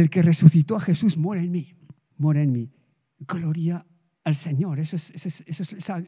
el 0.00 0.10
que 0.10 0.22
resucitó 0.22 0.76
a 0.76 0.80
Jesús 0.80 1.16
mora 1.16 1.42
en 1.42 1.52
mí, 1.52 1.74
mora 2.18 2.42
en 2.42 2.52
mí. 2.52 2.70
Gloria 3.18 3.84
al 4.24 4.36
Señor. 4.36 4.78
Esa 4.78 4.96
es, 4.96 5.44
esa 5.46 6.04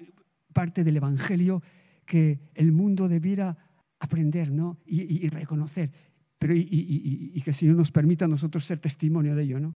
parte 0.53 0.85
del 0.85 0.97
Evangelio 0.97 1.63
que 2.05 2.51
el 2.55 2.73
mundo 2.73 3.09
debiera 3.09 3.57
aprender 3.99 4.51
¿no? 4.51 4.79
y, 4.85 5.29
reconocer. 5.29 5.91
Pero 6.39 6.55
y, 6.55 6.67
y, 6.71 7.41
que 7.41 7.51
el 7.51 7.57
Señor 7.57 7.77
nos 7.77 7.91
permita 7.91 8.27
a 8.27 8.29
nosotros 8.29 8.65
ser 8.65 8.79
testimonio 8.79 9.35
de 9.35 9.43
ello. 9.43 9.61
¿no? 9.61 9.75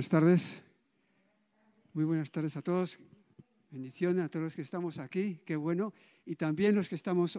Buenas 0.00 0.08
tardes. 0.08 0.62
Muy 1.92 2.04
buenas 2.04 2.30
tardes 2.30 2.56
a 2.56 2.62
todos. 2.62 2.98
Bendiciones 3.70 4.24
a 4.24 4.30
todos 4.30 4.44
los 4.44 4.56
que 4.56 4.62
estamos 4.62 4.98
aquí. 4.98 5.42
Qué 5.44 5.56
bueno. 5.56 5.92
Y 6.24 6.36
también 6.36 6.74
los 6.74 6.88
que 6.88 6.94
estamos 6.94 7.38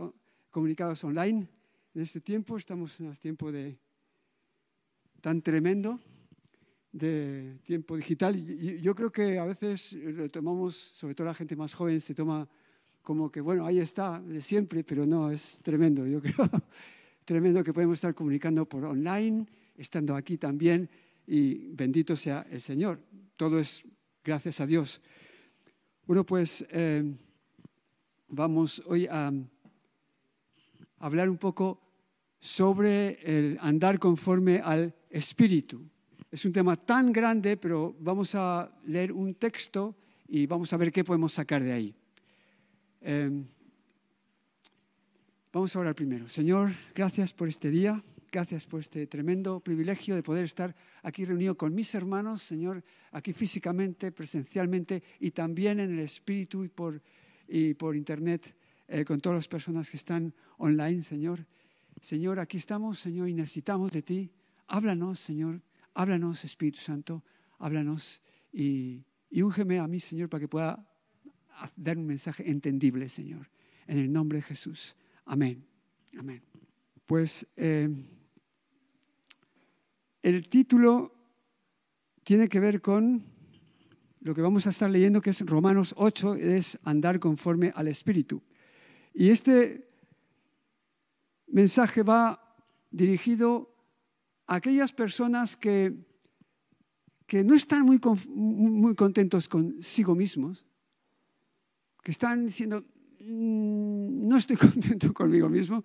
comunicados 0.52 1.04
online. 1.04 1.48
En 1.96 2.02
este 2.04 2.22
tiempo 2.22 2.58
estamos 2.58 3.00
en 3.00 3.08
un 3.08 3.16
tiempo 3.16 3.52
de 3.52 3.80
tan 5.22 5.42
tremendo 5.42 6.00
de 6.92 7.58
tiempo 7.64 7.98
digital. 7.98 8.36
Y 8.36 8.80
yo 8.80 8.94
creo 8.94 9.12
que 9.12 9.40
a 9.40 9.46
veces 9.46 9.94
lo 9.94 10.30
tomamos, 10.30 10.76
sobre 10.76 11.16
todo 11.16 11.26
la 11.26 11.34
gente 11.34 11.56
más 11.56 11.74
joven, 11.74 12.00
se 12.00 12.14
toma 12.14 12.48
como 13.02 13.32
que, 13.32 13.42
bueno, 13.42 13.66
ahí 13.66 13.80
está, 13.80 14.22
de 14.22 14.40
siempre, 14.40 14.84
pero 14.84 15.08
no, 15.08 15.32
es 15.32 15.62
tremendo. 15.64 16.06
Yo 16.06 16.22
creo 16.22 16.48
tremendo 17.26 17.64
que 17.64 17.74
podemos 17.74 17.98
estar 17.98 18.14
comunicando 18.14 18.70
por 18.70 18.86
online, 18.86 19.48
estando 19.76 20.16
aquí 20.16 20.38
también 20.38 20.88
y 21.28 21.70
bendito 21.74 22.16
sea 22.16 22.46
el 22.50 22.62
Señor. 22.62 23.00
Todo 23.36 23.60
es 23.60 23.84
gracias 24.24 24.60
a 24.60 24.66
Dios. 24.66 25.02
Bueno, 26.06 26.26
pues 26.26 26.66
eh, 26.70 27.04
vamos 28.28 28.82
hoy 28.86 29.08
a 29.08 29.32
hablar 31.00 31.30
un 31.30 31.38
poco 31.38 31.80
sobre 32.40 33.20
el 33.24 33.58
andar 33.62 34.00
conforme 34.00 34.60
al 34.60 34.94
Espíritu. 35.10 35.82
Es 36.32 36.46
un 36.46 36.54
tema 36.54 36.76
tan 36.76 37.12
grande, 37.12 37.58
pero 37.58 37.96
vamos 38.00 38.34
a 38.36 38.72
leer 38.86 39.12
un 39.12 39.36
texto 39.36 39.96
y 40.28 40.46
vamos 40.48 40.72
a 40.74 40.78
ver 40.78 40.92
qué 40.92 41.04
podemos 41.04 41.34
sacar 41.34 41.62
de 41.62 41.72
ahí. 41.72 41.96
Eh, 43.02 43.44
vamos 45.52 45.76
a 45.76 45.80
orar 45.80 45.96
primero. 45.96 46.30
Señor, 46.30 46.72
gracias 46.96 47.34
por 47.34 47.50
este 47.50 47.70
día. 47.70 48.02
Gracias 48.34 48.66
por 48.66 48.80
este 48.80 49.08
tremendo 49.08 49.60
privilegio 49.60 50.16
de 50.16 50.24
poder 50.24 50.46
estar 50.46 50.74
aquí 51.04 51.26
reunido 51.26 51.58
con 51.58 51.76
mis 51.76 51.94
hermanos, 51.96 52.42
Señor, 52.42 52.82
aquí 53.12 53.34
físicamente, 53.34 54.14
presencialmente 54.14 55.04
y 55.20 55.32
también 55.32 55.82
en 55.82 55.92
el 55.92 56.00
espíritu 56.00 56.64
y 56.64 56.70
por, 56.70 57.02
y 57.46 57.74
por 57.74 57.94
internet 57.94 58.56
eh, 58.88 59.04
con 59.04 59.20
todas 59.20 59.36
las 59.36 59.50
personas 59.50 59.90
que 59.90 59.98
están 59.98 60.34
online, 60.60 61.04
Señor. 61.04 61.46
Señor, 62.00 62.40
aquí 62.40 62.56
estamos, 62.56 63.00
Señor, 63.00 63.28
y 63.28 63.34
necesitamos 63.34 63.92
de 63.92 64.02
ti. 64.02 64.32
Háblanos, 64.68 65.20
Señor, 65.20 65.62
háblanos, 65.94 66.46
Espíritu 66.46 66.80
Santo, 66.80 67.26
háblanos 67.60 68.22
y, 68.54 69.04
y 69.30 69.42
úngeme 69.42 69.78
a 69.78 69.88
mí, 69.88 70.00
Señor, 70.00 70.30
para 70.30 70.40
que 70.40 70.48
pueda 70.48 70.90
dar 71.76 71.98
un 71.98 72.06
mensaje 72.06 72.50
entendible, 72.50 73.10
Señor. 73.10 73.50
En 73.88 73.98
el 73.98 74.10
nombre 74.10 74.38
de 74.38 74.44
Jesús. 74.44 74.96
Amén. 75.26 75.66
Amén. 76.18 76.42
Pues. 77.06 77.46
Eh, 77.58 77.90
el 80.22 80.48
título 80.50 81.14
tiene 82.24 82.48
que 82.48 82.60
ver 82.60 82.82
con 82.82 83.24
lo 84.20 84.36
que 84.36 84.42
vamos 84.42 84.68
a 84.68 84.70
estar 84.70 84.90
leyendo, 84.90 85.22
que 85.22 85.32
es 85.32 85.42
Romanos 85.42 85.96
8, 85.98 86.36
es 86.36 86.80
andar 86.84 87.20
conforme 87.20 87.74
al 87.76 87.88
Espíritu. 87.88 88.42
Y 89.14 89.30
este 89.30 89.90
mensaje 91.48 92.04
va 92.04 92.56
dirigido 92.92 93.76
a 94.46 94.56
aquellas 94.56 94.92
personas 94.92 95.58
que, 95.58 96.06
que 97.26 97.44
no 97.44 97.56
están 97.56 97.84
muy, 97.84 98.00
muy 98.28 98.96
contentos 98.96 99.50
consigo 99.50 100.14
mismos, 100.14 100.66
que 102.04 102.12
están 102.12 102.46
diciendo, 102.46 102.86
mm, 103.20 104.28
no 104.28 104.38
estoy 104.38 104.56
contento 104.58 105.12
conmigo 105.14 105.50
mismo, 105.50 105.84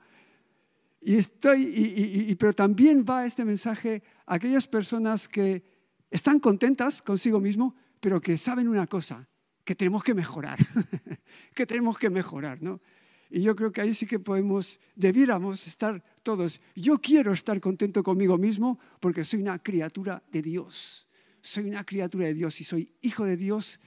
y 1.00 1.16
estoy, 1.16 1.62
y, 1.62 2.34
pero 2.36 2.52
también 2.52 3.04
va 3.08 3.26
este 3.26 3.44
mensaje 3.44 4.02
a 4.26 4.34
aquellas 4.34 4.66
personas 4.66 5.28
que 5.28 5.62
están 6.10 6.40
contentas 6.40 7.02
consigo 7.02 7.40
mismo, 7.40 7.74
pero 8.00 8.20
que 8.20 8.36
saben 8.36 8.68
una 8.68 8.86
cosa, 8.86 9.28
que 9.64 9.74
tenemos 9.74 10.02
que 10.02 10.14
mejorar, 10.14 10.58
que 11.54 11.66
tenemos 11.66 11.98
que 11.98 12.10
mejorar, 12.10 12.62
¿no? 12.62 12.80
Y 13.28 13.42
yo 13.42 13.56
creo 13.56 13.72
que 13.72 13.80
ahí 13.80 13.92
sí 13.92 14.06
que 14.06 14.20
podemos, 14.20 14.78
debiéramos 14.94 15.66
estar 15.66 16.02
todos. 16.22 16.60
Yo 16.76 17.00
quiero 17.00 17.32
estar 17.32 17.60
contento 17.60 18.02
conmigo 18.02 18.38
mismo 18.38 18.78
porque 19.00 19.24
soy 19.24 19.42
una 19.42 19.58
criatura 19.60 20.22
de 20.30 20.42
Dios. 20.42 21.08
Soy 21.40 21.64
una 21.64 21.84
criatura 21.84 22.26
de 22.26 22.34
Dios 22.34 22.60
y 22.60 22.64
soy 22.64 22.92
hijo 23.02 23.24
de 23.24 23.36
Dios 23.36 23.80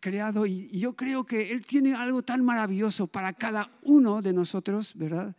creado 0.00 0.46
y, 0.46 0.68
y 0.72 0.80
yo 0.80 0.96
creo 0.96 1.24
que 1.26 1.52
Él 1.52 1.64
tiene 1.66 1.94
algo 1.94 2.22
tan 2.22 2.44
maravilloso 2.44 3.06
para 3.06 3.32
cada 3.34 3.70
uno 3.82 4.22
de 4.22 4.32
nosotros, 4.32 4.92
¿verdad? 4.94 5.36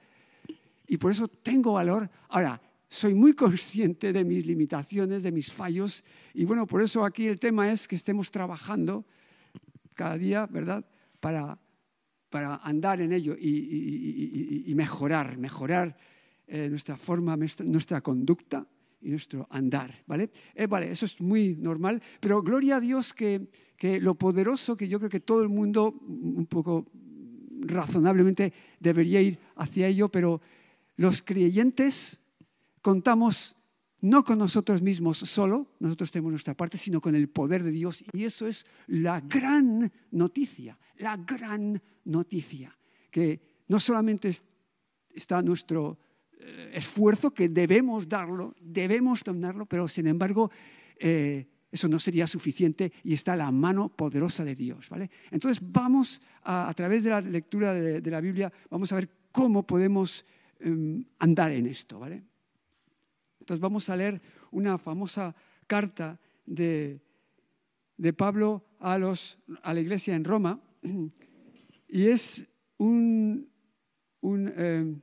Y 0.87 0.97
por 0.97 1.11
eso 1.11 1.27
tengo 1.27 1.73
valor. 1.73 2.09
Ahora, 2.29 2.61
soy 2.89 3.13
muy 3.13 3.33
consciente 3.33 4.13
de 4.13 4.23
mis 4.23 4.45
limitaciones, 4.45 5.23
de 5.23 5.31
mis 5.31 5.51
fallos, 5.51 6.03
y 6.33 6.45
bueno, 6.45 6.65
por 6.65 6.81
eso 6.81 7.03
aquí 7.03 7.27
el 7.27 7.39
tema 7.39 7.71
es 7.71 7.87
que 7.87 7.95
estemos 7.95 8.31
trabajando 8.31 9.05
cada 9.93 10.17
día, 10.17 10.45
¿verdad? 10.47 10.85
Para, 11.19 11.59
para 12.29 12.55
andar 12.57 13.01
en 13.01 13.11
ello 13.11 13.35
y, 13.37 14.71
mejorar, 14.75 15.37
mejorar 15.37 15.97
eh, 16.47 16.69
nuestra 16.69 16.95
forma, 16.95 17.35
nuestra 17.35 18.01
conducta 18.01 18.65
y 19.01 19.09
nuestro 19.09 19.47
andar, 19.49 20.03
¿vale? 20.05 20.29
Eh, 20.55 20.67
vale, 20.67 20.91
eso 20.91 21.05
es 21.05 21.19
muy 21.19 21.55
normal, 21.55 22.01
pero 22.19 22.41
gloria 22.41 22.77
a 22.77 22.79
Dios 22.79 23.13
que, 23.13 23.49
que 23.75 23.99
lo 23.99 24.15
poderoso 24.15 24.77
que 24.77 24.87
yo 24.87 24.99
creo 24.99 25.09
que 25.09 25.19
todo 25.19 25.41
el 25.41 25.49
mundo 25.49 25.93
un 26.07 26.45
poco 26.45 26.85
razonablemente 27.61 28.53
debería 28.79 29.21
ir 29.21 29.39
hacia 29.55 29.87
ello, 29.87 30.09
pero 30.09 30.41
los 30.97 31.21
creyentes 31.21 32.19
contamos 32.81 33.55
no 34.01 34.23
con 34.23 34.37
nosotros 34.37 34.81
mismos 34.81 35.17
solo, 35.19 35.75
nosotros 35.79 36.11
tenemos 36.11 36.31
nuestra 36.31 36.53
parte, 36.53 36.77
sino 36.77 37.01
con 37.01 37.15
el 37.15 37.29
poder 37.29 37.63
de 37.63 37.71
Dios. 37.71 38.03
Y 38.13 38.25
eso 38.25 38.47
es 38.47 38.65
la 38.87 39.21
gran 39.21 39.91
noticia, 40.11 40.77
la 40.97 41.17
gran 41.17 41.81
noticia, 42.05 42.77
que 43.09 43.63
no 43.67 43.79
solamente 43.79 44.31
está 45.13 45.41
nuestro 45.41 45.97
eh, 46.39 46.71
esfuerzo, 46.73 47.31
que 47.33 47.49
debemos 47.49 48.07
darlo, 48.07 48.55
debemos 48.59 49.23
tomarlo, 49.23 49.65
pero 49.65 49.87
sin 49.87 50.07
embargo 50.07 50.51
eh, 50.99 51.47
eso 51.71 51.87
no 51.87 51.99
sería 51.99 52.27
suficiente 52.27 52.93
y 53.03 53.13
está 53.13 53.35
la 53.35 53.51
mano 53.51 53.89
poderosa 53.89 54.43
de 54.45 54.55
Dios. 54.55 54.89
¿vale? 54.89 55.09
Entonces 55.31 55.61
vamos 55.61 56.21
a, 56.43 56.71
través 56.75 57.03
de 57.03 57.09
la 57.09 57.21
lectura 57.21 57.73
de 57.73 58.11
la 58.11 58.21
Biblia, 58.21 58.53
vamos 58.69 58.91
a 58.91 58.95
ver 58.95 59.09
cómo 59.31 59.65
podemos 59.65 60.23
Em, 60.59 61.05
andar 61.19 61.51
en 61.51 61.67
esto, 61.67 61.99
¿vale? 61.99 62.23
Entonces 63.39 63.61
vamos 63.61 63.89
a 63.89 63.95
leer 63.95 64.19
una 64.51 64.77
famosa 64.77 65.35
carta 65.67 66.19
de, 66.45 66.99
de 67.97 68.13
Pablo 68.13 68.65
a, 68.79 68.97
los, 68.97 69.37
a 69.61 69.73
la 69.73 69.81
iglesia 69.81 70.15
en 70.15 70.23
Roma 70.23 70.59
y 71.87 72.07
es 72.07 72.49
un, 72.77 73.47
un 74.21 74.51
eh, 74.55 74.95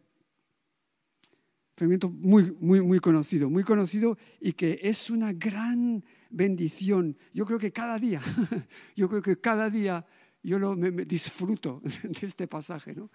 fragmento 1.76 2.10
muy, 2.10 2.56
muy, 2.60 2.80
muy 2.80 2.98
conocido, 2.98 3.48
muy 3.48 3.62
conocido 3.62 4.18
y 4.40 4.52
que 4.54 4.80
es 4.82 5.08
una 5.08 5.32
gran 5.32 6.04
bendición. 6.30 7.16
Yo 7.32 7.46
creo 7.46 7.60
que 7.60 7.72
cada 7.72 7.98
día, 7.98 8.20
yo 8.96 9.08
creo 9.08 9.22
que 9.22 9.40
cada 9.40 9.70
día 9.70 10.04
yo 10.42 10.58
lo, 10.58 10.74
me 10.74 10.90
disfruto 11.04 11.80
de 12.02 12.26
este 12.26 12.48
pasaje, 12.48 12.92
¿no? 12.92 13.08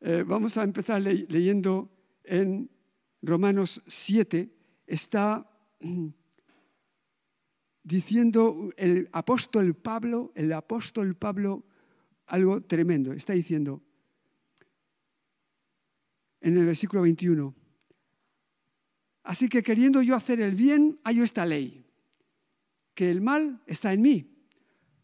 Eh, 0.00 0.22
vamos 0.24 0.56
a 0.56 0.62
empezar 0.62 1.02
leyendo 1.02 1.90
en 2.22 2.70
Romanos 3.20 3.82
7. 3.86 4.48
Está 4.86 5.50
diciendo 7.82 8.54
el 8.76 9.08
apóstol 9.12 9.74
Pablo, 9.74 10.32
el 10.36 10.52
apóstol 10.52 11.16
Pablo, 11.16 11.64
algo 12.26 12.62
tremendo. 12.62 13.12
Está 13.12 13.32
diciendo 13.32 13.82
en 16.40 16.56
el 16.56 16.66
versículo 16.66 17.02
21. 17.02 17.54
Así 19.24 19.48
que 19.48 19.64
queriendo 19.64 20.00
yo 20.00 20.14
hacer 20.14 20.40
el 20.40 20.54
bien, 20.54 21.00
hallo 21.04 21.24
esta 21.24 21.44
ley, 21.44 21.84
que 22.94 23.10
el 23.10 23.20
mal 23.20 23.60
está 23.66 23.92
en 23.92 24.00
mí, 24.00 24.46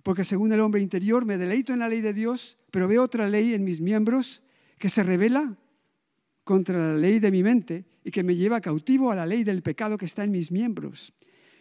porque 0.05 0.25
según 0.25 0.53
el 0.53 0.61
hombre 0.61 0.81
interior 0.81 1.27
me 1.27 1.37
deleito 1.37 1.73
en 1.73 1.81
la 1.81 1.89
ley 1.89 2.01
de 2.01 2.15
Dios, 2.15 2.59
pero 2.71 2.89
veo 2.89 3.03
otra 3.03 3.29
ley 3.29 3.55
en 3.55 3.65
mis 3.65 3.81
miembros 3.81 4.44
que 4.85 4.91
se 4.91 5.03
revela 5.03 5.57
contra 6.45 6.77
la 6.77 6.99
ley 6.99 7.19
de 7.19 7.31
mi 7.31 7.43
mente 7.43 7.87
y 8.05 8.11
que 8.11 8.23
me 8.23 8.37
lleva 8.37 8.61
cautivo 8.61 9.11
a 9.11 9.15
la 9.15 9.25
ley 9.25 9.43
del 9.43 9.63
pecado 9.63 9.97
que 9.97 10.05
está 10.05 10.25
en 10.25 10.31
mis 10.31 10.53
miembros. 10.53 11.15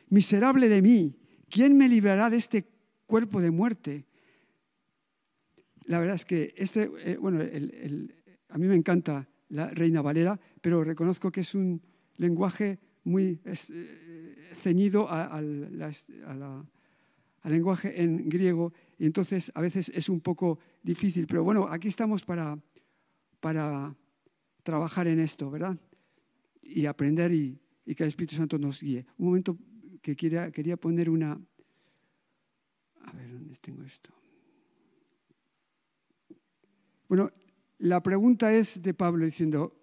Miserable 0.10 0.68
de 0.68 0.82
mí, 0.82 1.16
¿quién 1.50 1.78
me 1.78 1.88
librará 1.88 2.30
de 2.30 2.36
este 2.36 2.68
cuerpo 3.06 3.40
de 3.40 3.50
muerte? 3.50 4.06
La 5.86 6.02
verdad 6.02 6.16
es 6.16 6.26
que 6.26 6.54
este, 6.58 6.92
eh, 7.06 7.16
bueno, 7.16 7.40
a 8.50 8.58
mí 8.58 8.68
me 8.68 8.76
encanta 8.76 9.30
la 9.48 9.68
Reina 9.68 10.02
Valera, 10.02 10.38
pero 10.60 10.84
reconozco 10.84 11.32
que 11.32 11.40
es 11.40 11.56
un 11.56 11.82
lenguaje 12.18 12.78
muy 13.06 13.40
eh, 13.46 14.36
ceñido 14.62 15.10
al 15.10 15.80
lenguaje 17.46 18.04
en 18.04 18.28
griego 18.28 18.74
y 19.00 19.06
entonces 19.06 19.50
a 19.56 19.62
veces 19.62 19.88
es 19.96 20.10
un 20.10 20.20
poco 20.20 20.60
difícil. 20.82 21.26
Pero 21.26 21.46
bueno, 21.46 21.68
aquí 21.70 21.88
estamos 21.88 22.26
para, 22.26 22.60
para 23.44 23.94
trabajar 24.64 25.06
en 25.08 25.20
esto, 25.20 25.52
¿verdad? 25.52 25.78
Y 26.62 26.86
aprender 26.86 27.34
y, 27.34 27.60
que 27.86 28.04
el 28.04 28.08
Espíritu 28.08 28.38
Santo 28.38 28.58
nos 28.58 28.82
guíe. 28.82 29.06
Un 29.18 29.26
momento 29.26 29.58
que 30.02 30.16
quería, 30.16 30.78
poner 30.78 31.10
una... 31.10 31.34
A 33.02 33.12
ver, 33.12 33.34
¿dónde 33.34 33.54
tengo 33.60 33.84
esto? 33.84 34.14
Bueno, 37.10 37.30
la 37.80 38.02
pregunta 38.02 38.54
es 38.54 38.82
de 38.82 38.94
Pablo 38.94 39.26
diciendo, 39.26 39.76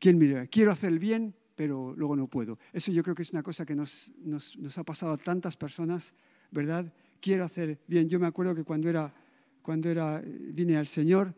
¿quién 0.00 0.18
mira? 0.18 0.48
Quiero 0.48 0.72
hacer 0.72 0.98
bien, 0.98 1.36
pero 1.54 1.94
luego 1.96 2.16
no 2.16 2.26
puedo. 2.26 2.58
Eso 2.72 2.90
yo 2.90 3.04
creo 3.04 3.14
que 3.14 3.22
es 3.22 3.30
una 3.30 3.44
cosa 3.44 3.64
que 3.64 3.76
nos, 3.76 4.12
nos, 4.18 4.58
nos, 4.58 4.76
ha 4.76 4.82
pasado 4.82 5.12
a 5.12 5.18
tantas 5.18 5.56
personas, 5.56 6.14
¿verdad? 6.50 6.92
Quiero 7.20 7.44
hacer 7.44 7.78
bien. 7.86 8.08
Yo 8.08 8.18
me 8.18 8.26
acuerdo 8.26 8.56
que 8.56 8.64
cuando, 8.64 8.90
era, 8.90 9.14
cuando 9.62 9.88
era, 9.88 10.20
vine 10.20 10.76
al 10.76 10.88
Señor, 10.88 11.32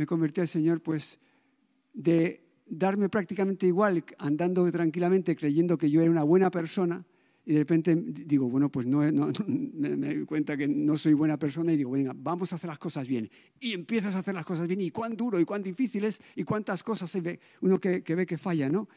me 0.00 0.06
convertí 0.06 0.40
al 0.40 0.48
Señor, 0.48 0.80
pues 0.80 1.18
de 1.92 2.42
darme 2.64 3.10
prácticamente 3.10 3.66
igual, 3.66 4.02
andando 4.16 4.72
tranquilamente, 4.72 5.36
creyendo 5.36 5.76
que 5.76 5.90
yo 5.90 6.00
era 6.00 6.10
una 6.10 6.22
buena 6.22 6.50
persona, 6.50 7.04
y 7.44 7.52
de 7.52 7.58
repente 7.58 7.94
digo, 7.94 8.48
bueno, 8.48 8.70
pues 8.70 8.86
no, 8.86 9.00
me, 9.46 10.14
doy 10.14 10.24
cuenta 10.24 10.56
que 10.56 10.66
no 10.66 10.96
soy 10.96 11.12
buena 11.12 11.38
persona 11.38 11.74
y 11.74 11.76
digo, 11.76 11.90
venga, 11.90 12.14
vamos 12.16 12.50
a 12.50 12.56
hacer 12.56 12.68
las 12.68 12.78
cosas 12.78 13.06
bien. 13.06 13.30
Y 13.60 13.74
empiezas 13.74 14.14
a 14.14 14.20
hacer 14.20 14.34
las 14.34 14.46
cosas 14.46 14.66
bien, 14.66 14.80
y 14.80 14.90
cuán 14.90 15.18
duro 15.18 15.38
y 15.38 15.44
cuán 15.44 15.62
difícil 15.62 16.04
es, 16.04 16.22
y 16.34 16.44
cuántas 16.44 16.82
cosas 16.82 17.14
ve, 17.22 17.38
uno 17.60 17.78
que, 17.78 18.00
ve 18.00 18.24
que 18.24 18.38
falla, 18.38 18.70
¿no? 18.70 18.88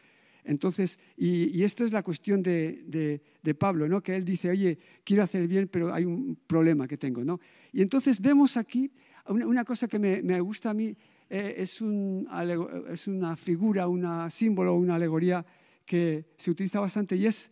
Entonces, 0.46 1.00
y, 1.16 1.58
y 1.58 1.64
esta 1.64 1.84
es 1.84 1.92
la 1.92 2.04
cuestión 2.04 2.44
de, 2.44 3.22
de, 3.42 3.56
Pablo, 3.56 3.88
¿no? 3.88 4.02
Que 4.02 4.16
él 4.16 4.26
dice, 4.26 4.50
oye, 4.50 4.78
quiero 5.04 5.24
hacer 5.24 5.48
bien, 5.48 5.68
pero 5.68 5.94
hay 5.94 6.06
un 6.06 6.38
problema 6.48 6.88
que 6.88 6.98
tengo, 6.98 7.24
¿no? 7.24 7.40
Y 7.72 7.82
entonces 7.82 8.20
vemos 8.20 8.58
aquí 8.58 8.92
una, 9.28 9.48
una 9.48 9.64
cosa 9.64 9.88
que 9.88 10.00
me, 10.00 10.22
me 10.22 10.40
gusta 10.42 10.72
a 10.72 10.74
mí, 10.74 10.96
eh, 11.36 11.56
es, 11.58 11.82
una 11.82 13.36
figura, 13.36 13.88
un 13.88 14.30
símbolo, 14.30 14.76
una 14.76 14.96
alegoría 14.96 15.44
que 15.84 16.26
se 16.38 16.52
utiliza 16.52 16.80
bastante 16.80 17.16
y 17.16 17.26
es, 17.26 17.52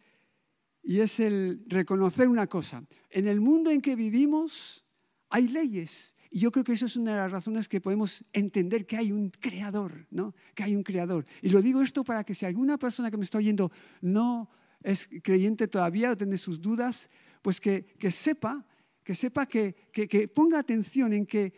y 0.83 0.99
es 0.99 1.19
el 1.19 1.63
reconocer 1.67 2.27
una 2.27 2.45
cosa. 2.45 2.83
En 3.09 3.27
el 3.27 3.41
mundo 3.41 3.71
en 3.71 3.81
que 3.81 3.95
vivimos 3.95 4.85
hay 5.29 5.47
leyes. 5.47 6.10
Y 6.33 6.39
yo 6.39 6.51
creo 6.51 6.63
que 6.63 6.71
eso 6.71 6.85
es 6.85 6.95
una 6.95 7.11
de 7.11 7.17
las 7.17 7.31
razones 7.31 7.67
que 7.67 7.81
podemos 7.81 8.23
entender 8.31 8.85
que 8.85 8.95
hay 8.95 9.11
un 9.11 9.29
creador, 9.29 10.07
¿no? 10.09 10.33
Que 10.55 10.63
hay 10.63 10.75
un 10.75 10.81
creador. 10.81 11.25
Y 11.41 11.49
lo 11.49 11.61
digo 11.61 11.81
esto 11.81 12.05
para 12.05 12.23
que 12.23 12.33
si 12.33 12.45
alguna 12.45 12.77
persona 12.77 13.11
que 13.11 13.17
me 13.17 13.25
está 13.25 13.37
oyendo 13.37 13.69
no 13.99 14.49
es 14.81 15.09
creyente 15.21 15.67
todavía 15.67 16.11
o 16.11 16.17
tiene 16.17 16.37
sus 16.37 16.61
dudas, 16.61 17.09
pues 17.41 17.59
que, 17.59 17.85
sepa, 18.11 18.65
que 19.03 19.13
sepa 19.13 19.45
que, 19.45 19.75
que 19.91 20.27
ponga 20.29 20.57
atención 20.57 21.11
en 21.11 21.25
que 21.25 21.53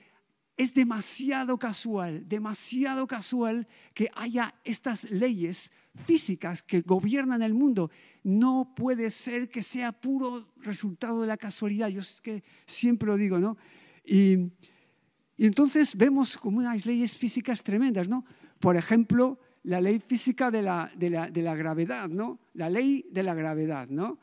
es 0.58 0.74
demasiado 0.74 1.60
casual, 1.60 2.28
demasiado 2.28 3.06
casual 3.06 3.68
que 3.94 4.10
haya 4.16 4.56
estas 4.64 5.10
leyes 5.12 5.72
físicas 6.06 6.64
que 6.64 6.82
gobiernan 6.82 7.44
el 7.44 7.54
mundo. 7.54 7.92
No 8.24 8.74
puede 8.76 9.12
ser 9.12 9.50
que 9.50 9.62
sea 9.62 9.92
puro 9.92 10.54
resultado 10.58 11.22
de 11.22 11.28
la 11.28 11.38
casualidad. 11.38 11.90
Yo 11.90 12.02
es 12.02 12.22
que 12.22 12.44
siempre 12.66 13.08
lo 13.08 13.18
digo, 13.18 13.40
¿no? 13.40 13.58
Y, 14.06 14.52
entonces 15.38 15.96
vemos 15.96 16.38
como 16.38 16.60
unas 16.60 16.86
leyes 16.86 17.18
físicas 17.18 17.64
tremendas, 17.64 18.08
¿no? 18.08 18.24
Por 18.60 18.76
ejemplo, 18.76 19.40
la 19.64 19.82
ley 19.82 20.00
física 20.00 20.52
de 20.52 20.62
la, 20.62 20.92
de 20.96 21.10
la, 21.10 21.30
de 21.30 21.42
la 21.42 21.56
gravedad, 21.56 22.08
¿no? 22.08 22.40
La 22.54 22.70
ley 22.70 23.06
de 23.12 23.24
la 23.24 23.34
gravedad, 23.34 23.88
¿no? 23.90 24.20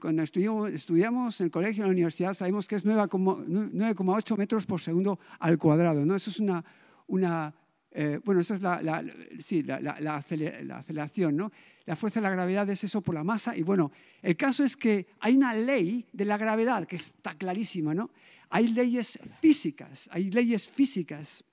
cuando 0.00 0.22
estudiamos, 0.22 0.70
estudiamos, 0.70 1.40
en 1.40 1.46
el 1.46 1.50
colegio, 1.50 1.82
en 1.82 1.88
la 1.88 1.92
universidad, 1.92 2.34
sabemos 2.34 2.68
que 2.68 2.76
es 2.76 2.84
9,8 2.84 4.36
metros 4.36 4.64
por 4.64 4.80
segundo 4.80 5.18
al 5.40 5.58
cuadrado. 5.58 6.06
¿no? 6.06 6.14
Eso 6.14 6.30
es 6.30 6.38
una, 6.38 6.64
una 7.08 7.52
eh, 7.98 8.20
bueno, 8.24 8.42
eso 8.42 8.52
es 8.52 8.60
la, 8.60 8.82
la, 8.82 9.02
sí, 9.40 9.62
la, 9.62 9.80
la, 9.80 10.16
aceleración, 10.16 11.34
¿no? 11.34 11.50
La 11.86 11.96
fuerza 11.96 12.20
de 12.20 12.24
la 12.24 12.30
gravedad 12.30 12.68
es 12.68 12.84
eso 12.84 13.00
por 13.00 13.14
la 13.14 13.24
masa. 13.24 13.56
Y 13.56 13.62
bueno, 13.62 13.90
el 14.20 14.36
caso 14.36 14.64
es 14.64 14.76
que 14.76 15.06
hay 15.20 15.34
una 15.34 15.54
ley 15.54 16.04
de 16.12 16.26
la 16.26 16.36
gravedad 16.36 16.86
que 16.86 16.96
está 16.96 17.34
clarísima, 17.34 17.94
¿no? 17.94 18.10
Hay 18.50 18.68
leyes 18.68 19.18
físicas, 19.40 20.08
hay 20.12 20.30
leyes 20.30 20.68
físicas. 20.68 21.44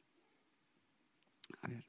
A 1.62 1.68
ver. 1.68 1.86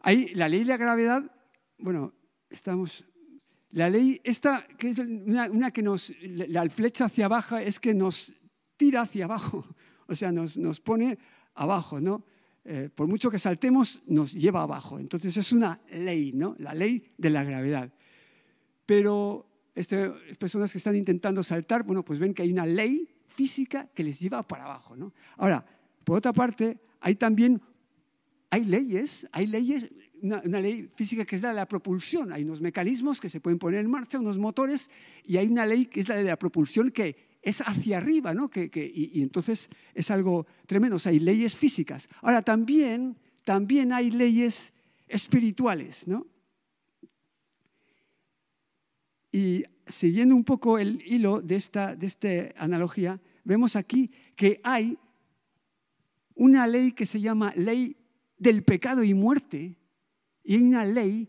Hay 0.00 0.28
la 0.34 0.48
ley 0.48 0.60
de 0.60 0.66
la 0.66 0.76
gravedad, 0.76 1.30
bueno, 1.78 2.14
estamos 2.50 3.04
la 3.70 3.90
ley, 3.90 4.20
esta, 4.24 4.66
que 4.78 4.90
es 4.90 4.98
una, 4.98 5.70
que 5.70 5.82
nos, 5.82 6.12
la 6.22 6.68
flecha 6.70 7.04
hacia 7.04 7.26
abajo 7.26 7.58
es 7.58 7.78
que 7.78 7.94
nos 7.94 8.34
tira 8.76 9.02
hacia 9.02 9.26
abajo, 9.26 9.66
o 10.06 10.14
sea, 10.14 10.32
nos, 10.32 10.56
nos 10.56 10.80
pone 10.80 11.18
abajo, 11.54 12.00
¿no? 12.00 12.24
Eh, 12.64 12.90
por 12.94 13.06
mucho 13.08 13.30
que 13.30 13.38
saltemos, 13.38 14.00
nos 14.06 14.32
lleva 14.32 14.62
abajo. 14.62 14.98
Entonces 14.98 15.36
es 15.36 15.52
una 15.52 15.80
ley, 15.90 16.32
¿no? 16.32 16.54
La 16.58 16.74
ley 16.74 17.12
de 17.16 17.30
la 17.30 17.44
gravedad. 17.44 17.92
Pero 18.84 19.47
este, 19.78 20.10
personas 20.38 20.72
que 20.72 20.78
están 20.78 20.96
intentando 20.96 21.42
saltar, 21.42 21.84
bueno, 21.84 22.04
pues 22.04 22.18
ven 22.18 22.34
que 22.34 22.42
hay 22.42 22.50
una 22.50 22.66
ley 22.66 23.08
física 23.28 23.88
que 23.94 24.02
les 24.02 24.18
lleva 24.18 24.42
para 24.46 24.64
abajo, 24.64 24.96
¿no? 24.96 25.12
Ahora, 25.36 25.64
por 26.04 26.18
otra 26.18 26.32
parte, 26.32 26.78
hay 27.00 27.14
también 27.14 27.60
hay 28.50 28.64
leyes, 28.64 29.28
hay 29.30 29.46
leyes, 29.46 29.90
una, 30.22 30.60
ley 30.60 30.90
física 30.96 31.24
que 31.24 31.36
es 31.36 31.42
la 31.42 31.50
de 31.50 31.54
la 31.54 31.68
propulsión. 31.68 32.32
Hay 32.32 32.44
unos 32.44 32.60
mecanismos 32.60 33.20
que 33.20 33.28
se 33.28 33.40
pueden 33.40 33.58
poner 33.58 33.80
en 33.80 33.90
marcha, 33.90 34.18
unos 34.18 34.38
motores, 34.38 34.90
y 35.24 35.36
hay 35.36 35.46
una 35.46 35.66
ley 35.66 35.86
que 35.86 36.00
es 36.00 36.08
la 36.08 36.16
de 36.16 36.24
la 36.24 36.38
propulsión 36.38 36.90
que 36.90 37.38
es 37.42 37.60
hacia 37.60 37.98
arriba, 37.98 38.34
¿no? 38.34 38.48
Que, 38.48 38.70
y, 38.92 39.22
entonces 39.22 39.68
es 39.94 40.10
algo 40.10 40.46
tremendo. 40.66 40.96
O 40.96 40.98
sea, 40.98 41.12
hay 41.12 41.20
leyes 41.20 41.54
físicas. 41.54 42.08
Ahora, 42.22 42.42
también, 42.42 43.18
también 43.44 43.92
hay 43.92 44.10
leyes 44.10 44.72
espirituales, 45.06 46.08
¿no? 46.08 46.26
Y 49.38 49.64
siguiendo 49.86 50.34
un 50.34 50.42
poco 50.42 50.80
el 50.80 51.00
hilo 51.06 51.40
de 51.40 51.54
esta, 51.54 51.94
de 51.94 52.08
esta 52.08 52.28
analogía, 52.56 53.20
vemos 53.44 53.76
aquí 53.76 54.10
que 54.34 54.60
hay 54.64 54.98
una 56.34 56.66
ley 56.66 56.90
que 56.90 57.06
se 57.06 57.20
llama 57.20 57.52
ley 57.54 57.96
del 58.36 58.64
pecado 58.64 59.04
y 59.04 59.14
muerte 59.14 59.76
y 60.42 60.56
hay 60.56 60.62
una 60.62 60.84
ley 60.84 61.28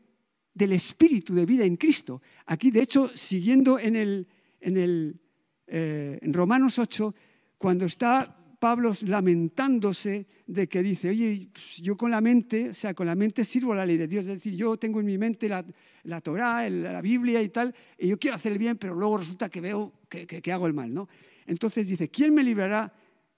del 0.55 0.71
espíritu 0.73 1.35
de 1.35 1.45
vida 1.45 1.65
en 1.65 1.77
Cristo. 1.77 2.23
Aquí, 2.47 2.71
de 2.71 2.81
hecho, 2.81 3.15
siguiendo 3.15 3.77
en, 3.77 3.95
el, 3.95 4.27
en, 4.59 4.77
el, 4.77 5.21
eh, 5.67 6.17
en 6.19 6.33
Romanos 6.33 6.79
8, 6.79 7.13
cuando 7.59 7.85
está 7.85 8.38
Pablo 8.59 8.91
lamentándose 9.05 10.27
de 10.45 10.67
que 10.67 10.83
dice, 10.83 11.09
oye, 11.09 11.49
pues, 11.51 11.77
yo 11.77 11.95
con 11.95 12.11
la 12.11 12.19
mente, 12.19 12.69
o 12.69 12.73
sea, 12.73 12.93
con 12.93 13.07
la 13.07 13.15
mente 13.15 13.45
sirvo 13.45 13.73
la 13.73 13.85
ley 13.85 13.97
de 13.97 14.07
Dios, 14.07 14.25
es 14.25 14.33
decir, 14.33 14.53
yo 14.53 14.77
tengo 14.77 14.99
en 14.99 15.05
mi 15.05 15.17
mente 15.17 15.47
la, 15.47 15.65
la 16.03 16.19
Torah, 16.19 16.69
la 16.69 17.01
Biblia 17.01 17.41
y 17.41 17.49
tal, 17.49 17.73
y 17.97 18.09
yo 18.09 18.19
quiero 18.19 18.35
hacer 18.35 18.51
el 18.51 18.57
bien, 18.57 18.77
pero 18.77 18.93
luego 18.95 19.17
resulta 19.17 19.49
que 19.49 19.61
veo 19.61 19.93
que, 20.09 20.27
que 20.27 20.51
hago 20.51 20.67
el 20.67 20.73
mal, 20.73 20.93
¿no? 20.93 21.07
Entonces 21.45 21.87
dice, 21.87 22.09
¿quién 22.09 22.33
me 22.33 22.43
librará 22.43 22.93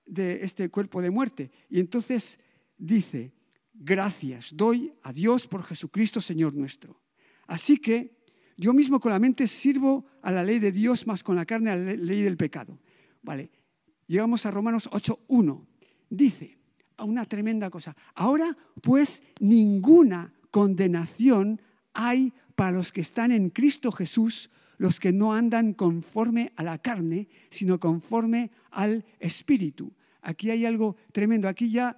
de 0.06 0.44
este 0.44 0.70
cuerpo 0.70 1.02
de 1.02 1.12
muerte? 1.12 1.52
Y 1.70 1.80
entonces 1.80 2.40
dice, 2.78 3.32
gracias 3.74 4.56
doy 4.56 4.92
a 5.04 5.14
Dios 5.14 5.48
por 5.48 5.64
Jesucristo 5.64 6.20
Señor 6.20 6.54
nuestro. 6.54 7.00
Así 7.48 7.78
que 7.78 8.18
yo 8.58 8.74
mismo 8.74 9.00
con 9.00 9.12
la 9.12 9.20
mente 9.20 9.48
sirvo 9.48 10.06
a 10.22 10.32
la 10.32 10.44
ley 10.44 10.60
de 10.60 10.72
Dios, 10.72 11.08
más 11.08 11.24
con 11.24 11.36
la 11.36 11.46
carne 11.46 11.70
a 11.72 11.76
la 11.76 11.94
ley 11.94 12.22
del 12.22 12.38
pecado. 12.38 12.80
Vale, 13.22 13.50
llegamos 14.12 14.46
a 14.46 14.52
Romanos 14.52 14.90
8.1. 14.92 15.66
Dice, 16.10 16.58
una 17.00 17.26
tremenda 17.26 17.70
cosa, 17.70 17.96
ahora 18.14 18.58
pues 18.82 19.24
ninguna 19.40 20.34
condenación 20.52 21.62
hay 21.94 22.34
para 22.56 22.72
los 22.72 22.92
que 22.92 23.02
están 23.02 23.32
en 23.32 23.50
Cristo 23.50 23.92
Jesús, 23.92 24.50
los 24.78 25.00
que 25.00 25.14
no 25.14 25.34
andan 25.34 25.74
conforme 25.74 26.52
a 26.58 26.64
la 26.64 26.78
carne, 26.78 27.30
sino 27.50 27.80
conforme 27.80 28.52
al 28.72 29.06
Espíritu. 29.20 29.94
Aquí 30.22 30.52
hay 30.52 30.66
algo 30.66 30.98
tremendo. 31.14 31.48
Aquí 31.48 31.72
ya 31.72 31.96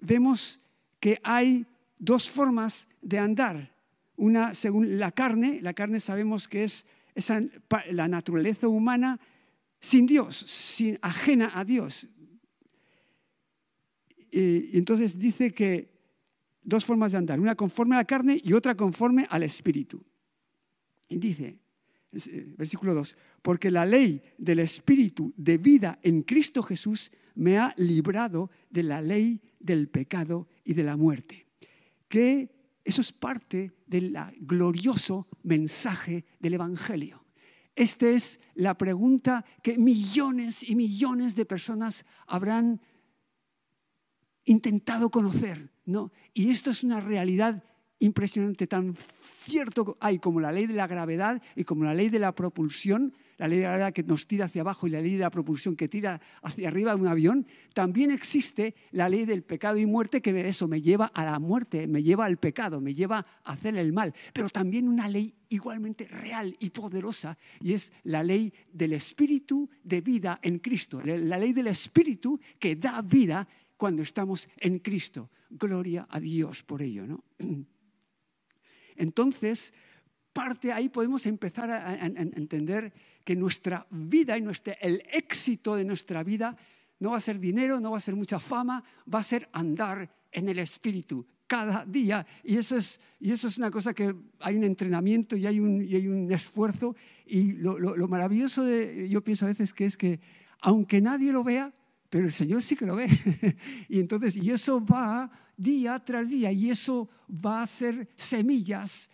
vemos 0.00 0.60
que 1.00 1.20
hay 1.22 1.66
dos 1.98 2.30
formas 2.30 2.88
de 3.02 3.18
andar. 3.18 3.74
Una 4.16 4.54
según 4.54 4.98
la 4.98 5.12
carne, 5.12 5.60
la 5.60 5.74
carne 5.74 6.00
sabemos 6.00 6.48
que 6.48 6.64
es 6.64 6.86
la 7.90 8.08
naturaleza 8.08 8.68
humana 8.68 9.20
sin 9.82 10.06
Dios, 10.06 10.36
sin, 10.36 10.96
ajena 11.02 11.50
a 11.52 11.64
Dios. 11.64 12.08
Y, 14.30 14.78
entonces 14.78 15.18
dice 15.18 15.52
que 15.52 15.92
dos 16.62 16.84
formas 16.84 17.12
de 17.12 17.18
andar, 17.18 17.40
una 17.40 17.56
conforme 17.56 17.96
a 17.96 17.98
la 17.98 18.04
carne 18.04 18.40
y 18.42 18.52
otra 18.52 18.76
conforme 18.76 19.26
al 19.28 19.42
espíritu. 19.42 20.02
Y 21.08 21.18
dice, 21.18 21.58
eh, 22.12 22.54
versículo 22.56 22.94
2, 22.94 23.16
porque 23.42 23.70
la 23.70 23.84
ley 23.84 24.22
del 24.38 24.60
espíritu 24.60 25.34
de 25.36 25.58
vida 25.58 25.98
en 26.02 26.22
Cristo 26.22 26.62
Jesús 26.62 27.10
me 27.34 27.58
ha 27.58 27.74
librado 27.76 28.50
de 28.70 28.84
la 28.84 29.02
ley 29.02 29.42
del 29.58 29.88
pecado 29.88 30.46
y 30.64 30.74
de 30.74 30.84
la 30.84 30.96
muerte. 30.96 31.48
Que 32.08 32.54
eso 32.84 33.00
es 33.00 33.10
parte 33.10 33.72
del 33.86 34.16
glorioso 34.40 35.26
mensaje 35.42 36.24
del 36.38 36.54
Evangelio. 36.54 37.21
Esta 37.74 38.08
es 38.08 38.40
la 38.54 38.76
pregunta 38.76 39.44
que 39.62 39.78
millones 39.78 40.62
y 40.62 40.76
millones 40.76 41.36
de 41.36 41.46
personas 41.46 42.04
habrán 42.26 42.80
intentado 44.44 45.10
conocer, 45.10 45.70
¿no? 45.84 46.12
Y 46.34 46.50
esto 46.50 46.70
es 46.70 46.82
una 46.84 47.00
realidad 47.00 47.62
impresionante, 47.98 48.66
tan 48.66 48.96
cierto 49.44 49.96
hay 50.00 50.18
como 50.18 50.40
la 50.40 50.52
ley 50.52 50.66
de 50.66 50.74
la 50.74 50.86
gravedad 50.86 51.40
y 51.54 51.64
como 51.64 51.84
la 51.84 51.94
ley 51.94 52.08
de 52.08 52.18
la 52.18 52.34
propulsión, 52.34 53.14
la 53.42 53.48
ley 53.48 53.58
de 53.58 53.64
la 53.64 53.70
gravedad 53.70 53.92
que 53.92 54.04
nos 54.04 54.28
tira 54.28 54.44
hacia 54.44 54.60
abajo 54.60 54.86
y 54.86 54.90
la 54.90 55.00
ley 55.00 55.14
de 55.14 55.18
la 55.18 55.30
propulsión 55.30 55.74
que 55.74 55.88
tira 55.88 56.20
hacia 56.42 56.68
arriba 56.68 56.94
de 56.94 57.00
un 57.00 57.08
avión, 57.08 57.46
también 57.74 58.12
existe 58.12 58.76
la 58.92 59.08
ley 59.08 59.24
del 59.24 59.42
pecado 59.42 59.78
y 59.78 59.86
muerte 59.86 60.22
que 60.22 60.48
eso 60.48 60.68
me 60.68 60.80
lleva 60.80 61.06
a 61.06 61.24
la 61.24 61.40
muerte, 61.40 61.88
me 61.88 62.04
lleva 62.04 62.24
al 62.24 62.36
pecado, 62.36 62.80
me 62.80 62.94
lleva 62.94 63.26
a 63.42 63.52
hacer 63.52 63.76
el 63.76 63.92
mal, 63.92 64.14
pero 64.32 64.48
también 64.48 64.86
una 64.86 65.08
ley 65.08 65.34
igualmente 65.48 66.06
real 66.06 66.56
y 66.60 66.70
poderosa 66.70 67.36
y 67.60 67.72
es 67.72 67.92
la 68.04 68.22
ley 68.22 68.54
del 68.72 68.92
espíritu 68.92 69.68
de 69.82 70.00
vida 70.02 70.38
en 70.40 70.60
Cristo, 70.60 71.02
la 71.02 71.38
ley 71.38 71.52
del 71.52 71.66
espíritu 71.66 72.38
que 72.60 72.76
da 72.76 73.02
vida 73.02 73.48
cuando 73.76 74.02
estamos 74.02 74.48
en 74.58 74.78
Cristo. 74.78 75.30
Gloria 75.50 76.06
a 76.08 76.20
Dios 76.20 76.62
por 76.62 76.80
ello, 76.80 77.08
¿no? 77.08 77.24
Entonces, 78.96 79.74
parte 80.32 80.72
ahí 80.72 80.88
podemos 80.88 81.26
empezar 81.26 81.70
a, 81.70 82.06
entender 82.06 82.92
que 83.24 83.36
nuestra 83.36 83.86
vida 83.90 84.36
y 84.36 84.42
nuestro, 84.42 84.74
el 84.80 85.02
éxito 85.12 85.76
de 85.76 85.84
nuestra 85.84 86.22
vida 86.22 86.56
no 87.00 87.10
va 87.12 87.16
a 87.16 87.20
ser 87.20 87.38
dinero, 87.38 87.80
no 87.80 87.90
va 87.90 87.98
a 87.98 88.00
ser 88.00 88.14
mucha 88.14 88.38
fama, 88.38 88.82
va 89.12 89.20
a 89.20 89.24
ser 89.24 89.48
andar 89.52 90.08
en 90.30 90.48
el 90.48 90.58
Espíritu 90.58 91.26
cada 91.46 91.84
día. 91.84 92.26
Y 92.44 92.56
eso 92.56 92.76
es, 92.76 93.00
y 93.20 93.32
eso 93.32 93.48
es 93.48 93.58
una 93.58 93.70
cosa 93.70 93.92
que 93.92 94.14
hay 94.40 94.56
un 94.56 94.64
entrenamiento 94.64 95.36
y 95.36 95.46
hay 95.46 95.60
un, 95.60 95.82
y 95.82 95.94
hay 95.94 96.08
un 96.08 96.30
esfuerzo. 96.30 96.94
Y 97.26 97.52
lo, 97.54 97.78
lo 97.78 98.08
maravilloso 98.08 98.64
de, 98.64 99.08
yo 99.08 99.22
pienso 99.22 99.44
a 99.44 99.48
veces 99.48 99.74
que 99.74 99.86
es 99.86 99.96
que 99.96 100.20
aunque 100.60 101.00
nadie 101.00 101.32
lo 101.32 101.42
vea, 101.42 101.74
pero 102.08 102.24
el 102.24 102.32
Señor 102.32 102.62
sí 102.62 102.76
que 102.76 102.86
lo 102.86 102.96
ve. 102.96 103.08
y 103.88 104.00
entonces, 104.00 104.36
y 104.36 104.50
eso 104.50 104.84
va 104.84 105.30
día 105.56 105.98
tras 105.98 106.30
día, 106.30 106.52
y 106.52 106.70
eso 106.70 107.08
va 107.28 107.62
a 107.62 107.66
ser 107.66 108.08
semillas 108.16 109.10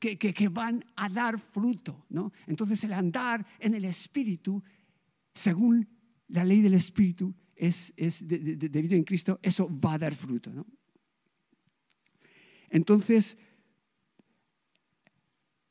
que, 0.00 0.48
van 0.48 0.82
a 0.96 1.08
dar 1.08 1.38
fruto. 1.38 2.06
¿no? 2.08 2.32
Entonces, 2.46 2.82
el 2.84 2.92
andar 2.92 3.46
en 3.60 3.74
el 3.74 3.84
Espíritu, 3.84 4.62
según 5.34 5.86
la 6.28 6.44
ley 6.44 6.62
del 6.62 6.74
Espíritu, 6.74 7.34
es, 7.54 7.92
es 7.96 8.26
debido 8.26 8.96
en 8.96 9.04
Cristo, 9.04 9.38
eso 9.42 9.68
va 9.78 9.94
a 9.94 9.98
dar 9.98 10.14
fruto. 10.14 10.50
¿no? 10.50 10.66
Entonces, 12.70 13.36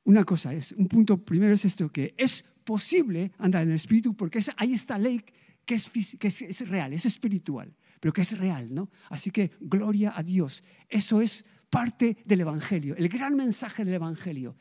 una 0.03 0.23
cosa 0.23 0.53
es, 0.53 0.71
un 0.73 0.87
punto 0.87 1.17
primero 1.17 1.53
es 1.53 1.65
esto, 1.65 1.91
que 1.91 2.13
es 2.17 2.45
posible 2.63 3.31
andar 3.39 3.63
en 3.63 3.69
el 3.69 3.75
Espíritu 3.75 4.15
porque 4.15 4.39
está 4.39 4.97
la 4.97 4.99
ley 4.99 5.23
que 5.65 5.75
es, 5.75 5.89
que 6.19 6.27
es, 6.27 6.69
real, 6.69 6.93
es 6.93 7.05
espiritual, 7.05 7.75
pero 7.99 8.13
que 8.13 8.21
es 8.21 8.37
real, 8.37 8.73
¿no? 8.73 8.89
Así 9.09 9.29
que 9.29 9.51
gloria 9.59 10.13
a 10.15 10.23
Dios. 10.23 10.63
Eso 10.87 11.21
es 11.21 11.45
parte 11.69 12.17
del 12.25 12.41
Evangelio, 12.41 12.95
el 12.97 13.09
gran 13.09 13.35
mensaje 13.35 13.85
del 13.85 13.95
Evangelio. 13.95 14.55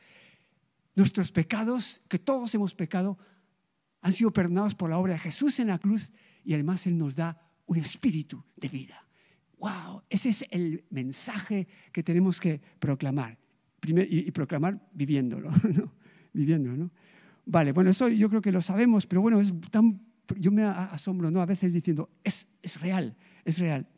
Nuestros 0.95 1.31
pecados, 1.31 2.03
que 2.09 2.19
todos 2.19 2.55
hemos 2.55 2.75
pecado, 2.75 3.19
han 4.01 4.13
sido 4.13 4.33
perdonados 4.33 4.75
por 4.75 4.91
la 4.91 4.99
obra 4.99 5.15
de 5.15 5.19
Jesús 5.19 5.59
en 5.61 5.69
la 5.69 5.79
cruz 5.79 6.13
y 6.45 6.55
además 6.55 6.87
Él 6.87 6.99
nos 6.99 7.15
da 7.15 7.41
un 7.67 7.77
espíritu 7.77 8.45
de 8.57 8.69
vida. 8.69 9.07
¡Wow! 9.59 10.03
Ese 10.09 10.31
es 10.31 10.45
el 10.51 10.85
mensaje 10.91 11.67
que 11.93 12.03
tenemos 12.03 12.41
que 12.41 12.61
proclamar. 12.79 13.39
y, 13.87 14.31
proclamar 14.31 14.89
viviéndolo, 14.93 15.51
¿no? 15.75 15.95
Viviéndolo. 16.33 16.91
Vale, 17.47 17.73
bueno, 17.73 17.91
eso 17.91 18.09
yo 18.09 18.29
creo 18.29 18.43
que 18.43 18.53
lo 18.53 18.61
sabemos, 18.61 19.07
pero 19.07 19.23
bueno, 19.23 19.41
es 19.41 19.53
tan 19.71 20.09
yo 20.37 20.51
me 20.51 20.63
asombro, 20.63 21.31
¿no? 21.31 21.41
A 21.41 21.47
veces 21.47 21.73
diciendo, 21.73 22.11
es, 22.23 22.47
es 22.63 22.81
real, 22.81 23.17
es 23.45 23.59
real. 23.59 23.89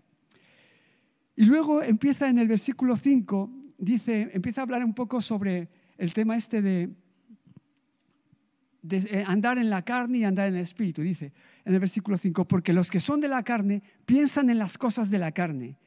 Y 1.41 1.47
luego 1.47 1.83
empieza 1.83 2.29
en 2.29 2.37
el 2.37 2.49
versículo 2.49 2.97
5, 2.97 3.51
dice, 3.79 4.29
empieza 4.35 4.61
a 4.61 4.65
hablar 4.65 4.85
un 4.85 4.93
poco 4.93 5.23
sobre 5.23 5.71
el 5.97 6.13
tema 6.13 6.37
este 6.37 6.61
de, 6.61 6.91
eh, 8.91 9.25
andar 9.27 9.57
en 9.57 9.71
la 9.71 9.81
carne 9.81 10.19
y 10.19 10.25
andar 10.25 10.49
en 10.49 10.57
el 10.57 10.61
espíritu. 10.61 11.01
Dice 11.01 11.33
en 11.65 11.73
el 11.73 11.81
versículo 11.81 12.19
5, 12.19 12.47
porque 12.47 12.75
los 12.75 12.91
que 12.91 13.01
son 13.01 13.23
de 13.23 13.29
la 13.29 13.43
carne 13.43 13.83
piensan 14.05 14.51
en 14.51 14.59
las 14.59 14.77
cosas 14.77 15.09
de 15.09 15.19
la 15.19 15.33
carne, 15.33 15.79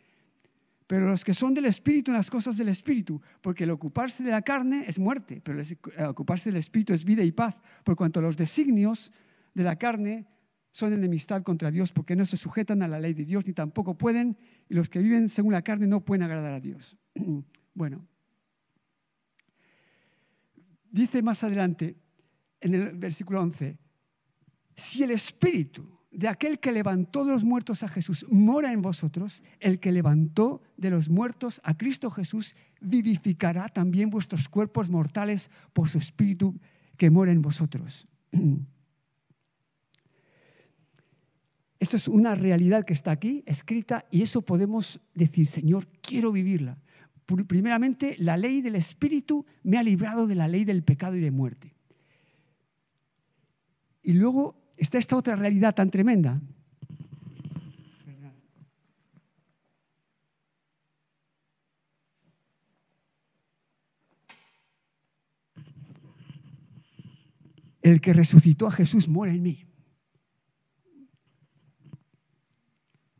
pero 0.87 1.05
los 1.05 1.23
que 1.23 1.35
son 1.35 1.53
del 1.53 1.65
espíritu 1.65 2.09
en 2.09 2.17
las 2.17 2.31
cosas 2.31 2.57
del 2.57 2.69
espíritu, 2.69 3.21
porque 3.39 3.65
el 3.65 3.69
ocuparse 3.69 4.23
de 4.23 4.31
la 4.31 4.41
carne 4.41 4.85
es 4.87 4.97
muerte, 4.97 5.39
pero 5.43 5.61
el 5.61 6.05
ocuparse 6.07 6.49
del 6.49 6.57
espíritu 6.57 6.93
es 6.93 7.05
vida 7.05 7.23
y 7.23 7.31
paz, 7.31 7.55
por 7.83 7.95
cuanto 7.95 8.23
los 8.23 8.37
designios 8.37 9.11
de 9.53 9.63
la 9.63 9.75
carne 9.75 10.25
son 10.73 10.91
enemistad 10.91 11.43
contra 11.43 11.69
Dios 11.69 11.91
porque 11.91 12.15
no 12.15 12.25
se 12.25 12.35
sujetan 12.35 12.81
a 12.81 12.87
la 12.87 12.99
ley 12.99 13.13
de 13.13 13.23
Dios 13.23 13.45
ni 13.45 13.53
tampoco 13.53 13.95
pueden, 13.95 14.35
y 14.69 14.73
los 14.73 14.89
que 14.89 14.99
viven 14.99 15.29
según 15.29 15.53
la 15.53 15.61
carne 15.61 15.87
no 15.87 16.01
pueden 16.01 16.23
agradar 16.23 16.53
a 16.53 16.59
Dios. 16.59 16.97
bueno, 17.73 18.05
dice 20.91 21.21
más 21.21 21.43
adelante 21.43 21.95
en 22.61 22.75
el 22.75 22.97
versículo 22.97 23.41
11, 23.41 23.77
si 24.75 25.03
el 25.03 25.11
espíritu 25.11 25.99
de 26.11 26.27
aquel 26.27 26.59
que 26.59 26.71
levantó 26.71 27.25
de 27.25 27.31
los 27.31 27.43
muertos 27.43 27.81
a 27.83 27.87
Jesús 27.87 28.25
mora 28.29 28.71
en 28.71 28.81
vosotros, 28.81 29.43
el 29.59 29.79
que 29.79 29.91
levantó 29.91 30.61
de 30.77 30.91
los 30.91 31.09
muertos 31.09 31.59
a 31.63 31.75
Cristo 31.75 32.11
Jesús 32.11 32.55
vivificará 32.79 33.67
también 33.67 34.09
vuestros 34.09 34.47
cuerpos 34.47 34.89
mortales 34.89 35.49
por 35.73 35.89
su 35.89 35.97
espíritu 35.97 36.59
que 36.97 37.09
mora 37.09 37.31
en 37.31 37.41
vosotros. 37.41 38.07
Esto 41.83 41.97
es 41.97 42.07
una 42.07 42.33
realidad 42.33 42.85
que 42.85 42.93
está 42.93 43.11
aquí, 43.11 43.43
escrita, 43.45 44.05
y 44.09 44.21
eso 44.21 44.41
podemos 44.41 45.01
decir, 45.13 45.47
Señor, 45.47 45.85
quiero 46.01 46.31
vivirla. 46.31 46.77
Primeramente, 47.45 48.15
la 48.19 48.37
ley 48.37 48.61
del 48.61 48.75
Espíritu 48.75 49.45
me 49.63 49.77
ha 49.77 49.83
librado 49.83 50.25
de 50.25 50.35
la 50.35 50.47
ley 50.47 50.63
del 50.63 50.83
pecado 50.83 51.17
y 51.17 51.19
de 51.19 51.29
muerte. 51.29 51.75
Y 54.01 54.13
luego 54.13 54.55
está 54.77 54.97
esta 54.97 55.17
otra 55.17 55.35
realidad 55.35 55.75
tan 55.75 55.91
tremenda. 55.91 56.39
El 67.81 67.99
que 67.99 68.13
resucitó 68.13 68.67
a 68.67 68.71
Jesús 68.71 69.09
mora 69.09 69.33
en 69.33 69.43
mí. 69.43 69.65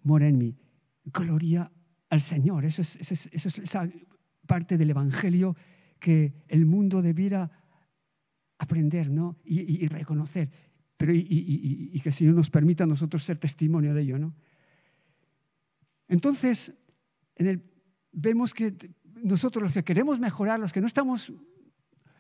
Mora 0.03 0.27
en 0.27 0.38
mí. 0.38 0.55
Gloria 1.05 1.72
al 2.10 2.22
Señor. 2.22 2.65
Eso 2.65 2.81
es, 2.81 3.29
esa 3.31 3.89
parte 4.45 4.77
del 4.77 4.91
Evangelio 4.91 5.55
que 6.00 6.33
el 6.48 6.65
mundo 6.65 7.01
debiera 7.01 7.51
aprender 8.57 9.10
¿no? 9.10 9.38
y, 9.43 9.88
reconocer. 9.88 10.51
Pero 10.98 11.12
y, 11.13 12.00
que 12.01 12.10
el 12.10 12.15
Señor 12.15 12.36
nos 12.36 12.50
permita 12.50 12.83
a 12.83 12.88
nosotros 12.88 13.24
ser 13.24 13.38
testimonio 13.38 13.93
de 13.93 14.01
ello. 14.01 14.19
¿no? 14.19 14.33
Entonces, 16.07 16.74
en 17.36 17.48
el, 17.48 17.63
vemos 18.12 18.53
que 18.53 18.75
nosotros 19.24 19.63
los 19.63 19.74
que 19.74 19.83
queremos 19.83 20.19
mejorar, 20.19 20.60
los 20.60 20.74
que 20.74 20.81
no 20.81 20.88
estamos, 20.88 21.31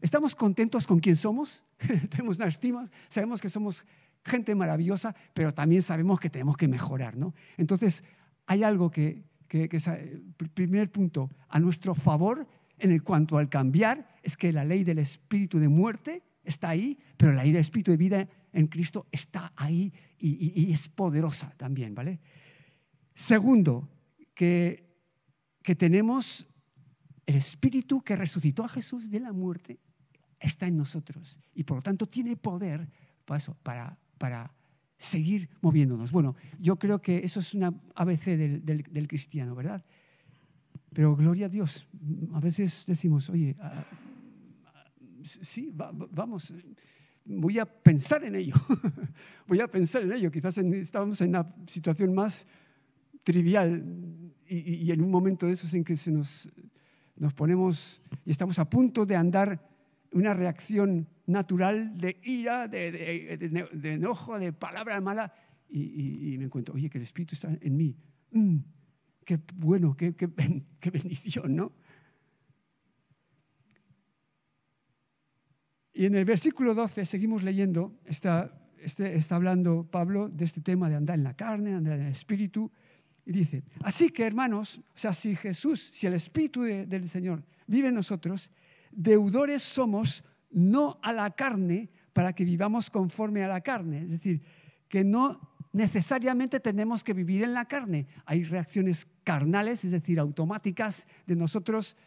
estamos 0.01 0.35
contentos 0.35 0.87
con 0.87 0.99
quien 0.99 1.15
somos, 1.15 1.63
tenemos 2.09 2.37
una 2.37 2.47
estima, 2.47 2.89
sabemos 3.09 3.41
que 3.41 3.49
somos 3.49 3.85
gente 4.25 4.55
maravillosa, 4.55 5.15
pero 5.33 5.53
también 5.53 5.81
sabemos 5.81 6.19
que 6.19 6.29
tenemos 6.29 6.57
que 6.57 6.67
mejorar, 6.67 7.17
¿no? 7.17 7.33
Entonces, 7.57 8.03
hay 8.45 8.63
algo 8.63 8.89
que, 8.89 9.23
que, 9.47 9.69
es 9.71 9.87
eh, 9.87 10.21
primer 10.53 10.91
punto 10.91 11.29
a 11.49 11.59
nuestro 11.59 11.93
favor 11.93 12.47
en 12.79 12.91
el 12.91 13.03
cuanto 13.03 13.37
al 13.37 13.49
cambiar, 13.49 14.07
es 14.23 14.35
que 14.35 14.51
la 14.51 14.65
ley 14.65 14.83
del 14.83 14.99
espíritu 14.99 15.59
de 15.59 15.67
muerte 15.67 16.23
está 16.43 16.69
ahí, 16.69 16.97
pero 17.17 17.33
la 17.33 17.43
ley 17.43 17.51
del 17.51 17.61
espíritu 17.61 17.91
de 17.91 17.97
vida 17.97 18.27
en 18.51 18.67
Cristo 18.67 19.07
está 19.11 19.53
ahí 19.55 19.93
y, 20.17 20.71
es 20.71 20.87
poderosa 20.89 21.53
también, 21.57 21.93
¿vale? 21.93 22.19
Segundo, 23.15 23.89
que, 24.33 24.89
que 25.61 25.75
tenemos 25.75 26.47
el 27.25 27.35
espíritu 27.35 28.01
que 28.01 28.15
resucitó 28.15 28.63
a 28.63 28.69
Jesús 28.69 29.09
de 29.09 29.19
la 29.19 29.33
muerte, 29.33 29.79
está 30.39 30.67
en 30.67 30.77
nosotros 30.77 31.39
y 31.53 31.63
por 31.63 31.77
lo 31.77 31.81
tanto 31.81 32.07
tiene 32.07 32.35
poder 32.35 32.89
para, 33.25 33.37
eso, 33.37 33.55
para 33.63 33.97
para 34.23 34.49
seguir 34.97 35.49
moviéndonos. 35.59 36.09
Bueno, 36.09 36.37
yo 36.57 36.77
creo 36.77 37.01
que 37.01 37.17
eso 37.25 37.41
es 37.41 37.53
una 37.53 37.73
ABC 37.93 38.37
del, 38.37 39.05
cristiano, 39.05 39.53
¿verdad? 39.53 39.83
Pero 40.93 41.13
gloria 41.13 41.47
a 41.47 41.49
Dios, 41.49 41.85
a 42.31 42.39
veces 42.39 42.85
decimos, 42.87 43.29
oye, 43.29 43.53
ah, 43.59 43.83
sí, 45.41 45.73
vamos, 45.73 46.53
voy 47.25 47.59
a 47.59 47.65
pensar 47.65 48.23
en 48.23 48.35
ello, 48.35 48.55
voy 49.45 49.59
a 49.59 49.67
pensar 49.67 50.03
en 50.03 50.13
ello. 50.13 50.31
Quizás 50.31 50.57
estamos 50.57 51.19
en 51.19 51.27
una 51.31 51.53
situación 51.67 52.13
más 52.15 52.47
trivial 53.23 53.83
y, 54.47 54.89
en 54.89 55.01
un 55.01 55.11
momento 55.11 55.47
de 55.47 55.51
esos 55.51 55.73
en 55.73 55.83
que 55.83 55.97
se 55.97 56.13
nos, 56.13 56.49
nos 57.17 57.33
ponemos 57.33 58.01
y 58.23 58.31
estamos 58.31 58.57
a 58.57 58.69
punto 58.69 59.05
de 59.05 59.17
andar 59.17 59.59
una 60.13 60.33
reacción 60.33 61.09
natural 61.25 61.97
de 61.97 62.19
ira, 62.23 62.67
de, 62.67 63.69
enojo, 63.83 64.37
de 64.39 64.53
palabra 64.53 64.99
mala, 65.01 65.33
y, 65.69 66.35
me 66.37 66.45
encuentro, 66.45 66.75
oye, 66.75 66.89
que 66.89 66.99
el 66.99 67.03
Espíritu 67.03 67.35
está 67.35 67.49
en 67.59 67.77
mí. 67.77 67.95
Mm, 68.31 68.57
qué 69.25 69.39
bueno, 69.55 69.95
qué, 69.95 70.15
qué, 70.15 70.29
qué 70.79 70.89
bendición, 70.91 71.55
¿no? 71.55 71.73
Y 75.93 76.05
en 76.05 76.15
el 76.15 76.25
versículo 76.25 76.73
12 76.73 77.05
seguimos 77.05 77.43
leyendo, 77.43 77.99
está, 78.05 78.51
este, 78.79 79.15
está 79.15 79.35
hablando 79.35 79.87
Pablo 79.89 80.27
de 80.27 80.45
este 80.45 80.61
tema 80.61 80.89
de 80.89 80.95
andar 80.95 81.17
en 81.17 81.23
la 81.23 81.35
carne, 81.35 81.73
andar 81.73 81.99
en 81.99 82.07
el 82.07 82.11
espíritu, 82.11 82.71
y 83.25 83.31
dice, 83.31 83.63
así 83.81 84.09
que 84.09 84.25
hermanos, 84.25 84.79
o 84.79 84.97
sea, 84.97 85.13
si 85.13 85.35
Jesús, 85.35 85.91
si 85.93 86.07
el 86.07 86.13
espíritu 86.13 86.63
del 86.63 87.07
Señor 87.07 87.43
vive 87.67 87.87
en 87.87 87.95
nosotros, 87.95 88.51
deudores 88.91 89.61
somos 89.61 90.23
no 90.53 90.99
a 91.01 91.11
la 91.13 91.31
carne 91.31 91.89
para 92.13 92.33
que 92.33 92.45
vivamos 92.45 92.89
conforme 92.89 93.43
a 93.43 93.47
la 93.47 93.61
carne. 93.61 94.03
Es 94.03 94.09
decir, 94.09 94.41
que 94.87 95.03
no 95.03 95.53
necesariamente 95.71 96.59
tenemos 96.59 97.03
que 97.03 97.13
vivir 97.13 97.43
en 97.43 97.53
la 97.53 97.65
carne. 97.65 98.07
Hay 98.25 98.43
reacciones 98.43 99.07
carnales, 99.23 99.83
es 99.83 99.91
decir, 99.91 100.19
automáticas 100.19 101.07
de 101.25 101.35
nosotros 101.35 101.97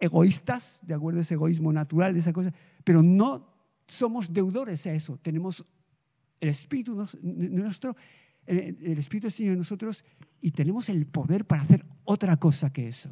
egoístas, 0.00 0.80
de 0.82 0.94
acuerdo 0.94 1.20
a 1.20 1.22
ese 1.22 1.34
egoísmo 1.34 1.72
natural, 1.72 2.16
esa 2.16 2.32
cosa, 2.32 2.52
pero 2.82 3.02
no 3.02 3.54
somos 3.86 4.32
deudores 4.32 4.86
a 4.86 4.92
eso. 4.92 5.18
Tenemos 5.22 5.64
el 6.40 6.48
Espíritu 6.48 7.06
nuestro, 7.22 7.96
eh, 8.46 8.74
el 8.82 8.98
Espíritu 8.98 9.26
del 9.26 9.32
Señor 9.32 9.52
en 9.52 9.58
nosotros 9.60 10.04
y 10.40 10.50
tenemos 10.50 10.88
el 10.88 11.06
poder 11.06 11.46
para 11.46 11.62
hacer 11.62 11.86
otra 12.04 12.36
cosa 12.36 12.70
que 12.70 12.88
eso. 12.88 13.10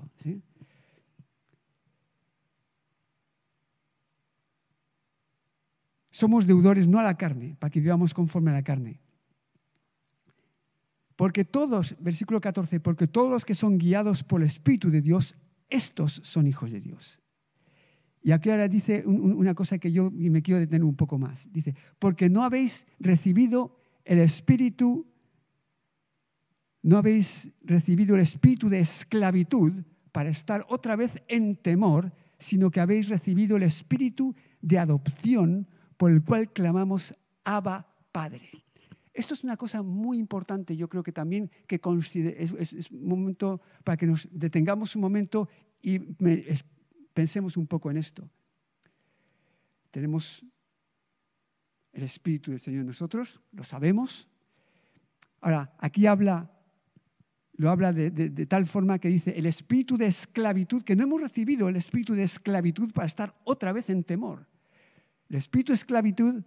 Somos 6.13 6.47
deudores 6.47 6.87
no 6.87 6.99
a 6.99 7.03
la 7.03 7.17
carne, 7.17 7.57
para 7.59 7.71
que 7.71 7.81
vivamos 7.81 8.15
conforme 8.15 8.51
a 8.51 8.55
la 8.55 8.63
carne. 8.63 9.01
Porque 11.17 11.45
todos, 11.45 11.97
versículo 12.01 12.41
14, 12.41 12.81
porque 12.81 13.07
todos 13.07 13.31
los 13.31 13.45
que 13.45 13.55
son 13.55 13.79
guiados 13.79 14.23
por 14.23 14.43
el 14.43 14.47
Espíritu 14.47 14.91
de 14.91 15.01
Dios, 15.01 15.37
estos 15.69 16.21
son 16.25 16.47
hijos 16.47 16.71
de 16.71 16.81
Dios. 16.81 17.19
Y 18.23 18.31
aquí 18.31 18.51
ahora 18.51 18.69
dice 18.69 19.05
una 19.07 19.55
cosa 19.55 19.79
que 19.79 19.91
yo 19.91 20.11
me 20.11 20.43
quiero 20.43 20.61
detener 20.61 20.85
un 20.85 20.95
poco 20.95 21.19
más. 21.19 21.51
Dice, 21.51 21.75
porque 21.99 22.29
no 22.29 22.45
habéis 22.45 22.87
recibido 23.01 23.77
el 24.05 24.21
espíritu, 24.21 25.07
no 26.83 26.99
habéis 26.99 27.49
recibido 27.63 28.15
el 28.15 28.21
espíritu 28.21 28.69
de 28.69 28.81
esclavitud 28.81 29.73
para 30.13 30.29
estar 30.29 30.65
otra 30.69 30.95
vez 30.95 31.11
en 31.27 31.57
temor, 31.57 32.13
sino 32.39 32.71
que 32.71 32.81
habéis 32.81 33.09
recibido 33.09 33.57
el 33.57 33.65
espíritu 33.65 34.37
de 34.61 34.79
adopción 34.79 35.67
por 36.03 36.11
el 36.11 36.25
cual 36.25 36.53
clamamos 36.53 37.15
Abba 37.45 37.87
Padre. 38.11 38.51
Esto 39.15 39.35
es 39.35 39.45
una 39.45 39.57
cosa 39.57 39.85
muy 39.85 40.19
importante, 40.19 40.77
yo 40.77 40.89
creo 40.89 41.05
que 41.05 41.13
también 41.13 41.49
que 41.69 41.81
es, 42.41 42.73
es, 42.73 42.91
un 42.91 43.07
momento 43.07 43.61
para 43.85 43.97
que 43.97 44.07
nos 44.07 44.29
detengamos 44.33 44.97
un 44.97 45.03
momento 45.03 45.49
y 45.81 46.01
pensemos 47.15 47.57
un 47.57 47.69
poco 47.69 47.89
en 47.89 47.99
esto. 47.99 48.29
Tenemos 49.93 50.45
el 51.93 52.03
Espíritu 52.03 52.51
del 52.51 52.59
Señor 52.59 52.81
en 52.81 52.89
nosotros, 52.89 53.41
lo 53.53 53.63
sabemos. 53.63 54.29
Ahora, 55.41 55.73
aquí 55.79 56.07
habla, 56.09 56.51
lo 57.53 57.71
habla 57.71 57.93
de, 57.93 58.47
tal 58.47 58.67
forma 58.67 58.99
que 58.99 59.07
dice 59.07 59.39
el 59.39 59.47
espíritu 59.47 59.97
de 59.97 60.07
esclavitud, 60.07 60.83
que 60.83 60.97
no 60.97 61.05
hemos 61.05 61.21
recibido 61.21 61.69
el 61.69 61.77
espíritu 61.77 62.15
de 62.15 62.25
esclavitud 62.25 62.93
para 62.93 63.07
estar 63.07 63.37
otra 63.45 63.73
vez 63.73 63.89
en 63.89 64.03
temor. 64.03 64.51
El 65.33 65.39
espíritu 65.39 65.73
de 65.73 65.77
esclavitud 65.77 66.45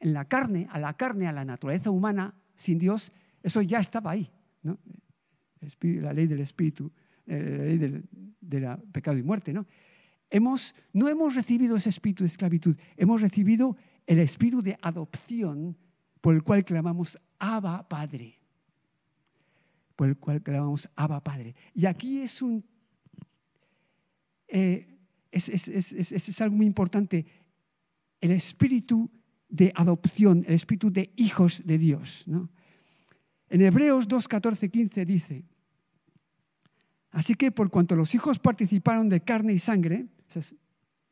en 0.00 0.12
la 0.12 0.24
carne, 0.24 0.66
a 0.72 0.80
la 0.80 0.94
carne, 0.94 1.28
a 1.28 1.32
la 1.32 1.44
naturaleza 1.44 1.88
humana, 1.88 2.34
sin 2.56 2.80
Dios, 2.80 3.12
eso 3.44 3.62
ya 3.62 3.78
estaba 3.78 4.10
ahí. 4.10 4.28
La 5.82 6.12
ley 6.12 6.26
del 6.26 6.40
espíritu, 6.40 6.90
eh, 7.28 7.56
la 7.58 7.64
ley 7.64 7.78
del, 7.78 8.78
pecado 8.90 9.16
y 9.16 9.22
muerte. 9.22 9.52
¿no? 9.52 9.66
Hemos, 10.30 10.74
no 10.92 11.08
hemos 11.08 11.36
recibido 11.36 11.76
ese 11.76 11.90
espíritu 11.90 12.24
de 12.24 12.26
esclavitud, 12.26 12.76
hemos 12.96 13.20
recibido 13.20 13.76
el 14.08 14.18
espíritu 14.18 14.60
de 14.60 14.76
adopción 14.82 15.76
por 16.20 16.34
el 16.34 16.42
cual 16.42 16.64
clamamos 16.64 17.20
Abba 17.38 17.88
Padre. 17.88 18.36
Por 19.94 20.08
el 20.08 20.16
cual 20.16 20.42
clamamos 20.42 20.88
Abba 20.96 21.22
Padre. 21.22 21.54
Y 21.72 21.86
aquí 21.86 22.20
es 22.20 22.42
un. 22.42 22.64
Eh, 24.48 24.97
es, 25.30 26.40
algo 26.40 26.56
muy 26.56 26.66
importante. 26.66 27.26
El 28.20 28.32
espíritu 28.32 29.10
de 29.48 29.72
adopción, 29.74 30.44
el 30.46 30.54
espíritu 30.54 30.90
de 30.90 31.12
hijos 31.16 31.62
de 31.64 31.78
Dios. 31.78 32.24
En 33.48 33.62
Hebreos 33.62 34.08
2, 34.08 34.28
14, 34.28 34.68
15 34.68 35.04
dice, 35.04 35.44
así 37.10 37.34
que 37.34 37.50
por 37.50 37.70
cuanto 37.70 37.96
los 37.96 38.14
hijos 38.14 38.38
participaron 38.38 39.08
de 39.08 39.20
carne 39.20 39.52
y 39.52 39.58
sangre, 39.58 40.06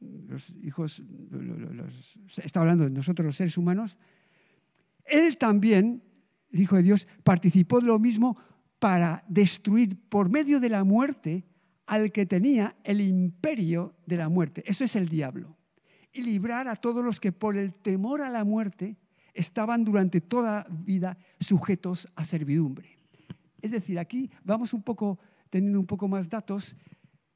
los 0.00 0.50
hijos, 0.62 1.02
está 2.36 2.60
hablando 2.60 2.84
de 2.84 2.90
nosotros 2.90 3.24
los 3.24 3.36
seres 3.36 3.56
humanos, 3.56 3.96
él 5.04 5.38
también, 5.38 6.02
el 6.50 6.60
Hijo 6.60 6.76
de 6.76 6.82
Dios, 6.82 7.06
participó 7.22 7.80
de 7.80 7.86
lo 7.86 7.98
mismo 7.98 8.36
para 8.78 9.24
destruir 9.28 9.96
por 10.08 10.28
medio 10.28 10.60
de 10.60 10.68
la 10.68 10.84
muerte 10.84 11.44
al 11.86 12.12
que 12.12 12.26
tenía 12.26 12.76
el 12.84 13.00
imperio 13.00 13.94
de 14.06 14.16
la 14.16 14.28
muerte. 14.28 14.62
Eso 14.66 14.84
es 14.84 14.96
el 14.96 15.08
diablo 15.08 15.56
y 16.16 16.22
librar 16.22 16.66
a 16.66 16.76
todos 16.76 17.04
los 17.04 17.20
que 17.20 17.30
por 17.30 17.56
el 17.56 17.74
temor 17.74 18.22
a 18.22 18.30
la 18.30 18.42
muerte 18.42 18.96
estaban 19.34 19.84
durante 19.84 20.22
toda 20.22 20.66
vida 20.70 21.18
sujetos 21.40 22.08
a 22.16 22.24
servidumbre. 22.24 22.98
Es 23.60 23.70
decir, 23.70 23.98
aquí 23.98 24.30
vamos 24.42 24.72
un 24.72 24.82
poco 24.82 25.18
teniendo 25.50 25.78
un 25.78 25.86
poco 25.86 26.08
más 26.08 26.28
datos 26.28 26.74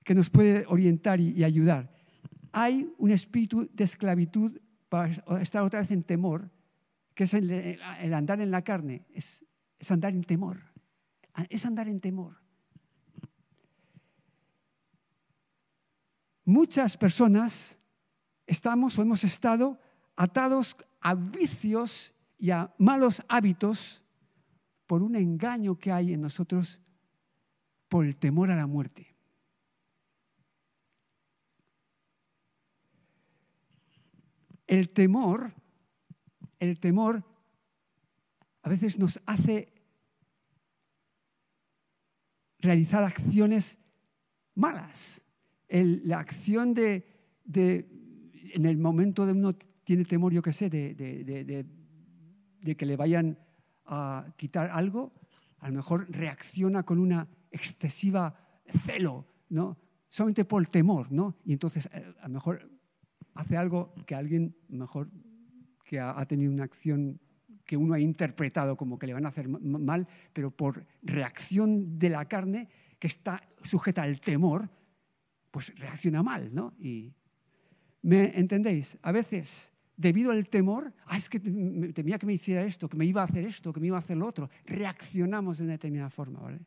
que 0.02 0.14
nos 0.14 0.30
puede 0.30 0.64
orientar 0.66 1.20
y, 1.20 1.44
ayudar. 1.44 1.92
Hay 2.52 2.90
un 2.96 3.10
espíritu 3.10 3.68
de 3.72 3.84
esclavitud 3.84 4.58
para 4.88 5.12
estar 5.42 5.62
otra 5.62 5.80
vez 5.80 5.90
en 5.90 6.02
temor, 6.02 6.50
que 7.14 7.24
es 7.24 7.34
el, 7.34 7.78
andar 8.14 8.40
en 8.40 8.50
la 8.50 8.62
carne, 8.62 9.04
es, 9.12 9.44
es 9.78 9.90
andar 9.90 10.14
en 10.14 10.24
temor, 10.24 10.58
es 11.50 11.66
andar 11.66 11.86
en 11.86 12.00
temor. 12.00 12.40
Muchas 16.50 16.96
personas 16.96 17.78
estamos 18.44 18.98
o 18.98 19.02
hemos 19.02 19.22
estado 19.22 19.78
atados 20.16 20.76
a 21.00 21.14
vicios 21.14 22.12
y 22.38 22.50
a 22.50 22.74
malos 22.76 23.22
hábitos 23.28 24.02
por 24.88 25.00
un 25.00 25.14
engaño 25.14 25.78
que 25.78 25.92
hay 25.92 26.12
en 26.12 26.22
nosotros 26.22 26.80
por 27.88 28.04
el 28.04 28.16
temor 28.16 28.50
a 28.50 28.56
la 28.56 28.66
muerte. 28.66 29.14
El 34.66 34.90
temor, 34.90 35.54
el 36.58 36.80
temor 36.80 37.22
a 38.62 38.68
veces 38.68 38.98
nos 38.98 39.20
hace 39.24 39.72
realizar 42.58 43.04
acciones 43.04 43.78
malas. 44.56 45.22
La 45.70 46.18
acción 46.18 46.74
de 46.74 47.04
en 48.54 48.66
el 48.66 48.78
momento 48.78 49.26
de 49.26 49.32
uno 49.32 49.54
tiene 49.84 50.04
temor, 50.04 50.32
yo 50.32 50.42
qué 50.42 50.52
sé, 50.52 50.70
de, 50.70 51.66
que 52.76 52.86
le 52.86 52.96
vayan 52.96 53.38
a 53.86 54.26
quitar 54.36 54.70
algo, 54.70 55.12
a 55.58 55.68
lo 55.68 55.76
mejor 55.76 56.06
reacciona 56.10 56.82
con 56.82 56.98
una 56.98 57.28
excesiva 57.50 58.34
celo, 58.86 59.26
¿no? 59.48 59.76
Solamente 60.08 60.44
por 60.44 60.62
el 60.62 60.68
temor, 60.68 61.10
¿no? 61.10 61.36
Y 61.44 61.52
entonces 61.52 61.88
eh, 61.92 62.14
a 62.20 62.28
lo 62.28 62.34
mejor 62.34 62.70
hace 63.34 63.56
algo 63.56 63.94
que 64.06 64.14
alguien 64.14 64.56
mejor 64.68 65.10
que 65.84 65.98
ha, 65.98 66.24
tenido 66.26 66.52
una 66.52 66.64
acción 66.64 67.20
que 67.64 67.76
uno 67.76 67.94
ha 67.94 68.00
interpretado 68.00 68.76
como 68.76 68.98
que 68.98 69.06
le 69.06 69.14
van 69.14 69.26
a 69.26 69.30
hacer 69.30 69.48
mal, 69.48 70.06
pero 70.32 70.50
por 70.50 70.86
reacción 71.02 71.98
de 71.98 72.10
la 72.10 72.26
carne 72.26 72.68
que 72.98 73.08
está 73.08 73.42
sujeta 73.62 74.02
al 74.02 74.20
temor, 74.20 74.68
pues 75.50 75.74
reacciona 75.78 76.22
mal, 76.22 76.54
¿no? 76.54 76.74
Y, 76.78 77.12
¿Me 78.02 78.38
entendéis? 78.38 78.96
A 79.02 79.12
veces, 79.12 79.70
debido 79.96 80.30
al 80.30 80.48
temor, 80.48 80.92
ah, 81.06 81.18
es 81.18 81.28
que 81.28 81.38
temía 81.38 82.18
que 82.18 82.26
me 82.26 82.34
hiciera 82.34 82.62
esto, 82.62 82.88
que 82.88 82.96
me 82.96 83.04
iba 83.04 83.20
a 83.20 83.24
hacer 83.24 83.44
esto, 83.44 83.72
que 83.72 83.80
me 83.80 83.88
iba 83.88 83.96
a 83.96 84.00
hacer 84.00 84.16
lo 84.16 84.26
otro, 84.26 84.48
reaccionamos 84.64 85.58
de 85.58 85.64
una 85.64 85.72
determinada 85.72 86.10
forma, 86.10 86.40
¿vale? 86.40 86.60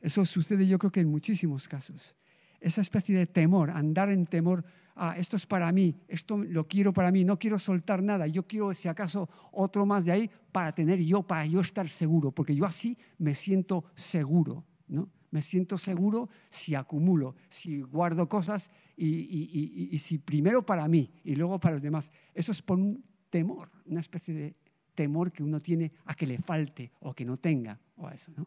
Eso 0.00 0.24
sucede 0.24 0.66
yo 0.66 0.78
creo 0.78 0.90
que 0.90 1.00
en 1.00 1.08
muchísimos 1.08 1.68
casos. 1.68 2.16
Esa 2.60 2.80
especie 2.80 3.16
de 3.16 3.26
temor, 3.26 3.70
andar 3.70 4.10
en 4.10 4.26
temor, 4.26 4.64
ah, 4.96 5.14
esto 5.16 5.36
es 5.36 5.46
para 5.46 5.70
mí, 5.72 5.94
esto 6.08 6.36
lo 6.36 6.66
quiero 6.66 6.92
para 6.92 7.10
mí, 7.10 7.24
no 7.24 7.38
quiero 7.38 7.58
soltar 7.58 8.02
nada, 8.02 8.26
yo 8.26 8.46
quiero 8.46 8.74
si 8.74 8.88
acaso 8.88 9.28
otro 9.52 9.86
más 9.86 10.04
de 10.04 10.12
ahí 10.12 10.30
para 10.50 10.74
tener 10.74 11.00
yo, 11.00 11.22
para 11.22 11.46
yo 11.46 11.60
estar 11.60 11.88
seguro, 11.88 12.30
porque 12.30 12.54
yo 12.54 12.66
así 12.66 12.98
me 13.18 13.34
siento 13.34 13.84
seguro, 13.94 14.64
¿no? 14.88 15.08
Me 15.32 15.42
siento 15.42 15.78
seguro 15.78 16.28
si 16.50 16.74
acumulo, 16.74 17.34
si 17.48 17.80
guardo 17.80 18.28
cosas 18.28 18.70
y, 18.96 19.98
si 19.98 20.18
primero 20.18 20.64
para 20.64 20.86
mí 20.86 21.10
y 21.24 21.34
luego 21.34 21.58
para 21.58 21.74
los 21.74 21.82
demás. 21.82 22.12
Eso 22.34 22.52
es 22.52 22.60
por 22.62 22.78
un 22.78 23.02
temor, 23.30 23.70
una 23.86 24.00
especie 24.00 24.34
de 24.34 24.54
temor 24.94 25.32
que 25.32 25.42
uno 25.42 25.58
tiene 25.58 25.90
a 26.04 26.14
que 26.14 26.26
le 26.26 26.38
falte 26.38 26.92
o 27.00 27.14
que 27.14 27.24
no 27.24 27.38
tenga 27.38 27.80
o 27.96 28.06
a 28.06 28.14
eso, 28.14 28.30
¿no? 28.36 28.46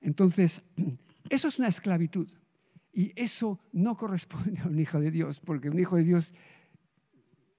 Entonces, 0.00 0.62
eso 1.30 1.48
es 1.48 1.58
una 1.58 1.68
esclavitud. 1.68 2.28
Y 2.92 3.12
eso 3.14 3.60
no 3.72 3.96
corresponde 3.96 4.60
a 4.60 4.66
un 4.66 4.78
hijo 4.80 4.98
de 4.98 5.12
Dios, 5.12 5.38
porque 5.38 5.70
un 5.70 5.78
hijo 5.78 5.94
de 5.94 6.02
Dios 6.02 6.34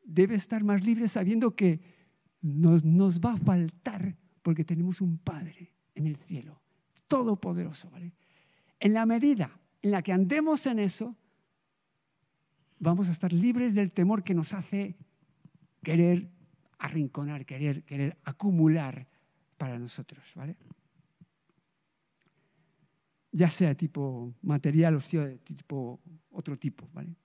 debe 0.03 0.35
estar 0.35 0.65
más 0.65 0.83
libre 0.83 1.07
sabiendo 1.07 1.55
que 1.55 1.79
nos, 2.41 2.83
nos 2.83 3.21
va 3.21 3.33
a 3.33 3.37
faltar 3.37 4.17
porque 4.41 4.65
tenemos 4.65 4.99
un 4.99 5.17
Padre 5.17 5.71
en 5.95 6.07
el 6.07 6.17
cielo, 6.17 6.61
todopoderoso. 7.09 7.89
¿vale? 7.89 8.13
En 8.79 8.93
la 8.93 9.05
medida 9.05 9.51
en 9.81 9.91
la 9.91 10.01
que 10.01 10.13
andemos 10.13 10.65
en 10.65 10.79
eso, 10.79 11.13
vamos 12.79 13.09
a 13.09 13.11
estar 13.11 13.33
libres 13.33 13.73
del 13.73 13.91
temor 13.91 14.23
que 14.23 14.33
nos 14.33 14.53
hace 14.53 14.95
querer 15.83 16.29
arrinconar, 16.77 17.45
querer, 17.45 17.83
querer 17.83 18.17
acumular 18.23 19.05
para 19.57 19.77
nosotros. 19.77 20.23
¿vale? 20.35 20.55
ya 23.31 23.49
sea 23.49 23.75
tipo 23.75 24.33
material 24.41 24.95
o 24.95 24.99
sea 24.99 25.35
tipo, 25.37 25.99
otro 26.31 26.57
tipo, 26.57 26.87
¿vale? 26.93 27.15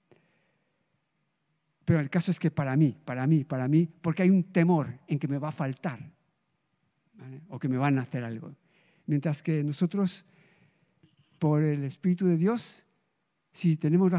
Pero 1.84 2.00
el 2.00 2.08
caso 2.08 2.30
es 2.30 2.38
que 2.38 2.50
para 2.50 2.76
mí, 2.76 2.96
para 3.04 3.26
mí, 3.26 3.44
para 3.44 3.68
mí, 3.68 3.86
porque 3.86 4.22
hay 4.22 4.30
un 4.30 4.44
temor 4.44 4.98
en 5.06 5.18
que 5.18 5.28
me 5.28 5.38
va 5.38 5.48
a 5.48 5.52
faltar 5.52 6.00
o 7.48 7.58
que 7.58 7.68
me 7.68 7.76
van 7.76 7.98
a 7.98 8.02
hacer 8.02 8.24
algo. 8.24 8.54
Mientras 9.06 9.42
que 9.42 9.62
nosotros, 9.62 10.24
por 11.38 11.62
el 11.62 11.84
Espíritu 11.84 12.26
de 12.26 12.36
Dios, 12.36 12.84
si 13.52 13.76
tenemos 13.76 14.10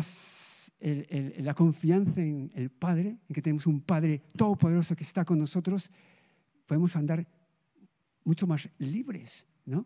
la 0.80 1.54
confianza 1.54 2.22
en 2.22 2.52
el 2.56 2.70
Padre, 2.70 3.18
en 3.28 3.34
que 3.34 3.42
tenemos 3.42 3.66
un 3.68 3.82
Padre 3.82 4.22
todopoderoso 4.38 4.96
que 4.96 5.04
está 5.04 5.26
con 5.26 5.40
nosotros, 5.40 5.90
podemos 6.66 6.96
andar 6.96 7.28
mucho 8.24 8.48
más 8.48 8.70
libres, 8.78 9.46
¿no? 9.66 9.86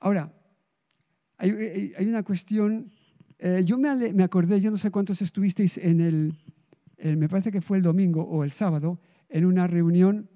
Ahora, 0.00 0.32
hay, 1.38 1.94
una 2.00 2.24
cuestión, 2.24 2.90
eh, 3.38 3.62
yo 3.64 3.78
me, 3.78 4.22
acordé, 4.22 4.60
yo 4.60 4.70
no 4.70 4.76
sé 4.76 4.90
cuántos 4.90 5.22
estuvisteis 5.22 5.78
en 5.78 6.00
el, 6.00 7.16
me 7.16 7.28
parece 7.28 7.52
que 7.52 7.60
fue 7.60 7.76
el 7.76 7.84
domingo 7.84 8.22
o 8.22 8.42
el 8.42 8.50
sábado, 8.50 9.00
en 9.28 9.46
una 9.46 9.66
reunión, 9.66 10.28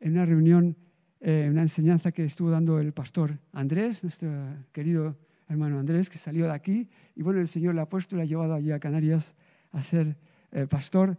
en 0.00 0.12
una 0.12 0.26
reunión, 0.26 0.76
eh, 1.22 1.48
una 1.50 1.62
enseñanza 1.62 2.12
que 2.12 2.24
estuvo 2.24 2.50
dando 2.50 2.78
el 2.78 2.92
pastor 2.92 3.38
Andrés, 3.52 4.02
nuestro 4.02 4.28
querido 4.72 5.16
hermano 5.48 5.78
Andrés, 5.78 6.10
que 6.10 6.18
salió 6.18 6.44
de 6.46 6.52
aquí, 6.52 6.88
y 7.16 7.22
bueno, 7.22 7.40
el 7.40 7.48
Señor 7.48 7.74
le 7.74 7.80
ha 7.80 7.88
ha 7.88 8.24
llevado 8.24 8.54
allí 8.54 8.72
a 8.72 8.78
Canarias 8.78 9.34
a 9.70 9.82
ser 9.82 10.16
eh, 10.50 10.66
pastor, 10.66 11.16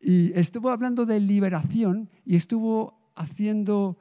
y 0.00 0.32
estuvo 0.38 0.70
hablando 0.70 1.06
de 1.06 1.20
liberación 1.20 2.08
y 2.24 2.36
estuvo 2.36 2.98
haciendo 3.14 3.98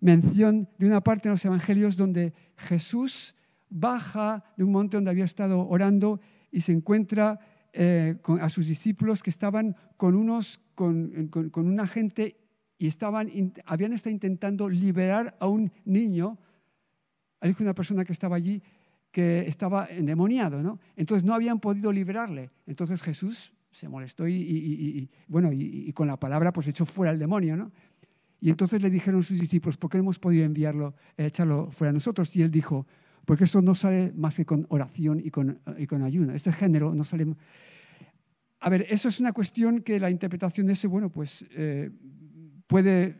mención 0.00 0.68
de 0.78 0.86
una 0.86 1.00
parte 1.00 1.28
de 1.28 1.34
los 1.34 1.44
evangelios 1.44 1.96
donde 1.96 2.32
Jesús 2.56 3.34
baja 3.70 4.44
de 4.56 4.64
un 4.64 4.72
monte 4.72 4.96
donde 4.96 5.10
había 5.10 5.24
estado 5.24 5.66
orando 5.68 6.20
y 6.50 6.60
se 6.60 6.72
encuentra 6.72 7.38
eh, 7.72 8.16
a 8.40 8.48
sus 8.48 8.66
discípulos 8.66 9.22
que 9.22 9.30
estaban 9.30 9.76
con, 9.96 10.14
unos, 10.14 10.60
con, 10.74 11.30
una 11.54 11.86
gente 11.86 12.36
y 12.78 12.86
estaban, 12.86 13.52
habían 13.64 13.92
estado 13.92 14.12
intentando 14.12 14.68
liberar 14.68 15.36
a 15.40 15.48
un 15.48 15.72
niño, 15.84 16.38
dijo 17.42 17.62
una 17.62 17.74
persona 17.74 18.04
que 18.04 18.12
estaba 18.12 18.36
allí, 18.36 18.62
que 19.10 19.48
estaba 19.48 19.86
endemoniado, 19.86 20.62
¿no? 20.62 20.78
Entonces 20.96 21.24
no 21.24 21.34
habían 21.34 21.60
podido 21.60 21.90
liberarle. 21.90 22.50
Entonces 22.66 23.02
Jesús 23.02 23.52
se 23.72 23.88
molestó 23.88 24.28
y, 24.28 25.08
bueno, 25.26 25.50
y, 25.52 25.92
con 25.92 26.08
la 26.08 26.18
palabra 26.18 26.52
pues 26.52 26.68
echó 26.68 26.86
fuera 26.86 27.12
el 27.12 27.18
demonio, 27.18 27.56
¿no? 27.56 27.72
Y 28.40 28.50
entonces 28.50 28.80
le 28.80 28.90
dijeron 28.90 29.22
sus 29.24 29.40
discípulos, 29.40 29.76
¿por 29.76 29.90
qué 29.90 29.98
hemos 29.98 30.18
podido 30.20 30.44
enviarlo, 30.44 30.94
eh, 31.16 31.26
echarlo 31.26 31.72
fuera 31.72 31.90
de 31.90 31.94
nosotros? 31.94 32.34
Y 32.36 32.42
él 32.42 32.52
dijo, 32.52 32.86
porque 33.24 33.44
esto 33.44 33.60
no 33.60 33.74
sale 33.74 34.12
más 34.14 34.36
que 34.36 34.44
con 34.44 34.66
oración 34.68 35.20
y 35.22 35.30
con, 35.30 35.60
y 35.76 35.92
ayuno. 36.02 36.34
Este 36.34 36.52
género 36.52 36.94
no 36.94 37.02
sale... 37.02 37.34
A 38.60 38.70
ver, 38.70 38.86
eso 38.88 39.08
es 39.08 39.18
una 39.18 39.32
cuestión 39.32 39.82
que 39.82 39.98
la 39.98 40.10
interpretación 40.10 40.66
de 40.66 40.74
ese, 40.74 40.86
bueno, 40.86 41.10
pues 41.10 41.44
eh, 41.50 41.90
puede 42.68 43.16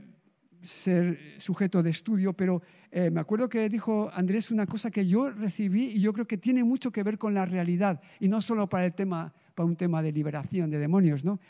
ser 0.63 1.19
sujeto 1.39 1.83
de 1.83 1.91
estudio, 1.91 2.33
pero 2.33 2.63
eh, 2.93 3.11
me 3.11 3.21
acuerdo 3.21 3.49
que 3.49 3.69
dijo 3.69 4.09
Andrés 4.15 4.53
una 4.53 4.67
cosa 4.67 4.93
que 4.93 5.09
yo 5.09 5.31
recibí 5.31 5.87
y 5.87 6.01
yo 6.01 6.13
creo 6.13 6.27
que 6.27 6.39
tiene 6.39 6.63
mucho 6.63 6.93
que 6.93 7.03
ver 7.03 7.19
con 7.19 7.35
la 7.35 7.45
realidad 7.45 8.01
y 8.21 8.29
no 8.29 8.41
solo 8.41 8.69
para, 8.69 8.87
el 8.87 8.95
tema, 8.95 9.35
para 9.57 9.67
un 9.67 9.75
tema 9.75 10.03
de 10.03 10.13
liberación 10.13 10.71
de 10.71 10.79
demonios, 10.79 11.25
¿no? 11.25 11.41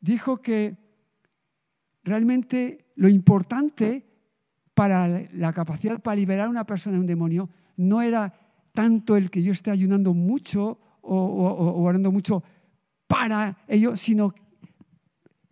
dijo 0.00 0.40
que 0.40 0.76
realmente 2.04 2.86
lo 2.94 3.08
importante 3.08 4.06
para 4.74 5.28
la 5.32 5.52
capacidad 5.52 6.00
para 6.00 6.14
liberar 6.14 6.46
a 6.46 6.50
una 6.50 6.64
persona 6.64 6.94
de 6.94 7.00
un 7.00 7.06
demonio 7.08 7.50
no 7.76 8.00
era 8.00 8.32
tanto 8.72 9.16
el 9.16 9.28
que 9.28 9.42
yo 9.42 9.52
esté 9.52 9.72
ayunando 9.72 10.14
mucho 10.14 10.78
o, 11.02 11.82
orando 11.82 12.12
mucho 12.12 12.44
para 13.08 13.58
ello, 13.66 13.96
sino 13.96 14.34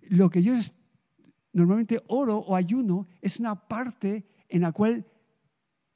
lo 0.03 0.31
que 0.31 0.43
yo 0.43 0.55
normalmente 1.57 2.03
oro 2.09 2.37
o 2.37 2.55
ayuno 2.55 3.09
es 3.23 3.41
una 3.41 3.55
parte 3.55 4.27
en 4.51 4.61
la 4.61 4.73
cual 4.73 5.07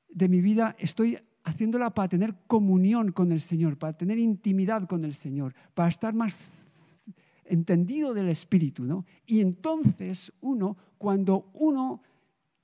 de 0.08 0.26
mi 0.26 0.40
vida 0.40 0.74
estoy 0.78 1.18
haciéndola 1.44 1.90
para 1.90 2.08
tener 2.08 2.34
comunión 2.46 3.12
con 3.12 3.30
el 3.30 3.42
Señor, 3.42 3.76
para 3.76 3.92
tener 3.92 4.18
intimidad 4.18 4.88
con 4.88 5.04
el 5.04 5.12
Señor, 5.12 5.54
para 5.74 5.90
estar 5.90 6.14
más 6.14 6.38
entendido 7.44 8.14
del 8.14 8.30
Espíritu, 8.30 8.84
¿no? 8.84 9.04
Y 9.26 9.40
entonces 9.42 10.32
uno, 10.40 10.78
cuando 10.96 11.50
uno 11.52 12.00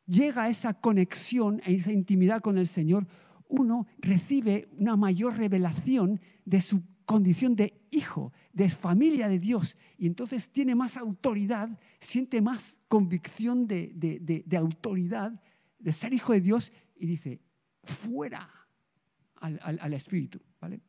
llega 0.07 0.45
a 0.45 0.49
esa 0.49 0.73
conexión, 0.73 1.61
a 1.67 1.71
esa 1.71 1.93
intimidad 1.93 2.41
con 2.41 2.57
el 2.57 2.67
Señor, 2.67 3.07
uno 3.49 3.87
recibe 3.99 4.69
una 4.79 4.97
mayor 4.97 5.37
revelación 5.37 6.19
de 6.47 6.63
su 6.63 6.83
condición 7.05 7.57
de 7.57 7.75
hijo, 7.91 8.33
de 8.57 8.71
familia 8.71 9.29
de 9.29 9.39
Dios, 9.39 9.77
y 9.99 10.07
entonces 10.07 10.49
tiene 10.49 10.75
más 10.75 10.97
autoridad, 10.97 11.69
siente 12.01 12.41
más 12.41 12.81
convicción 12.89 13.67
de, 13.67 14.45
autoridad, 14.57 15.39
de 15.79 15.93
ser 15.93 16.15
hijo 16.15 16.33
de 16.33 16.41
Dios, 16.41 16.73
y 16.97 17.07
dice, 17.07 17.39
fuera 17.85 18.49
al, 19.43 19.61
al 19.63 19.93
Espíritu. 19.93 20.41
¿vale? 20.59 20.81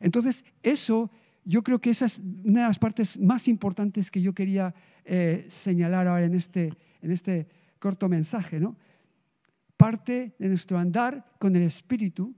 Entonces, 0.00 0.44
eso 0.62 1.10
yo 1.46 1.62
creo 1.62 1.80
que 1.80 1.88
esa 1.88 2.04
es 2.04 2.18
una 2.18 2.60
de 2.60 2.66
las 2.66 2.78
partes 2.78 3.18
más 3.18 3.48
importantes 3.48 4.10
que 4.10 4.20
yo 4.20 4.34
quería 4.34 4.74
eh, 5.06 5.46
señalar 5.48 6.06
ahora 6.06 6.26
en 6.26 6.34
este, 6.34 6.74
en 7.00 7.10
este 7.10 7.48
corto 7.78 8.06
mensaje. 8.06 8.60
¿no? 8.60 8.76
Parte 9.78 10.34
de 10.38 10.48
nuestro 10.48 10.76
andar 10.76 11.24
con 11.38 11.56
el 11.56 11.62
Espíritu, 11.62 12.34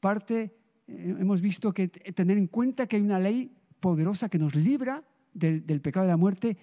parte, 0.00 0.56
eh, 0.88 1.16
hemos 1.18 1.42
visto 1.42 1.74
que 1.74 1.88
tener 1.88 2.38
en 2.38 2.46
cuenta 2.46 2.86
que 2.86 2.96
hay 2.96 3.02
una 3.02 3.18
ley 3.18 3.50
poderosa 3.84 4.30
que 4.30 4.38
nos 4.38 4.54
libra 4.54 5.04
del, 5.34 5.66
del 5.66 5.82
pecado 5.82 6.06
de 6.06 6.12
la 6.12 6.16
muerte, 6.16 6.56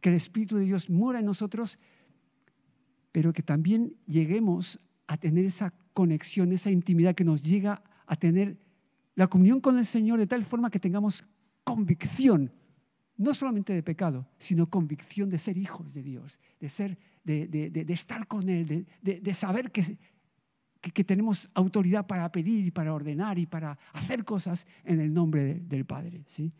que 0.00 0.10
el 0.10 0.14
Espíritu 0.14 0.58
de 0.58 0.64
Dios 0.64 0.88
mora 0.88 1.18
en 1.18 1.26
nosotros, 1.26 1.76
pero 3.10 3.32
que 3.32 3.42
también 3.42 3.96
lleguemos 4.06 4.78
a 5.08 5.16
tener 5.16 5.44
esa 5.44 5.74
conexión, 5.92 6.52
esa 6.52 6.70
intimidad 6.70 7.16
que 7.16 7.24
nos 7.24 7.42
llega 7.42 7.82
a 8.06 8.14
tener 8.14 8.56
la 9.16 9.26
comunión 9.26 9.60
con 9.60 9.76
el 9.76 9.86
Señor 9.86 10.20
de 10.20 10.28
tal 10.28 10.44
forma 10.44 10.70
que 10.70 10.78
tengamos 10.78 11.24
convicción, 11.64 12.52
no 13.16 13.34
solamente 13.34 13.72
de 13.72 13.82
pecado, 13.82 14.28
sino 14.38 14.70
convicción 14.70 15.30
de 15.30 15.38
ser 15.40 15.58
hijos 15.58 15.92
de 15.92 16.04
Dios, 16.04 16.38
de, 16.60 16.68
ser, 16.68 16.96
de, 17.24 17.84
estar 17.88 18.28
con 18.28 18.48
Él, 18.48 18.86
de, 19.02 19.34
saber 19.34 19.72
que, 19.72 19.98
que, 20.80 21.02
tenemos 21.02 21.50
autoridad 21.54 22.06
para 22.06 22.30
pedir 22.30 22.66
y 22.66 22.70
para 22.70 22.94
ordenar 22.94 23.36
y 23.36 23.46
para 23.46 23.76
hacer 23.92 24.24
cosas 24.24 24.64
en 24.84 25.00
el 25.00 25.12
nombre 25.12 25.54
del 25.66 25.84
Padre. 25.84 26.22
¿sí? 26.28 26.52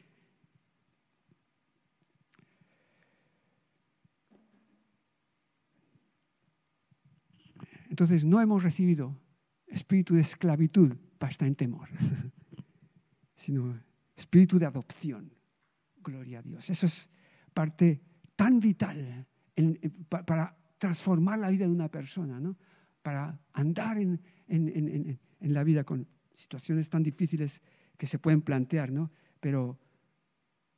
Entonces 7.99 8.25
no 8.25 8.41
hemos 8.41 8.63
recibido 8.63 9.19
espíritu 9.67 10.15
de 10.15 10.21
esclavitud 10.21 10.97
para 11.19 11.33
estar 11.33 11.49
en 11.49 11.57
temor. 11.57 11.89
sino 13.35 13.77
espíritu 14.15 14.57
de 14.57 14.67
adopción. 14.67 15.35
Gloria 15.97 16.39
a 16.39 16.43
Dios. 16.43 16.71
Eso 16.71 16.87
es 16.87 17.11
parte 17.53 18.01
tan 18.37 18.61
vital 18.61 19.27
para 20.09 20.57
transformar 20.79 21.41
la 21.41 21.51
vida 21.51 21.67
de 21.67 21.73
una 21.73 21.89
persona, 21.89 22.39
¿no? 22.39 22.57
para 23.03 23.37
andar 23.53 23.99
en, 23.99 25.19
la 25.41 25.65
vida 25.65 25.83
con 25.83 26.07
situaciones 26.37 26.89
tan 26.89 27.03
difíciles 27.03 27.61
que 27.97 28.07
se 28.07 28.21
pueden 28.21 28.43
plantear, 28.43 28.93
¿no? 28.93 29.11
pero 29.41 29.77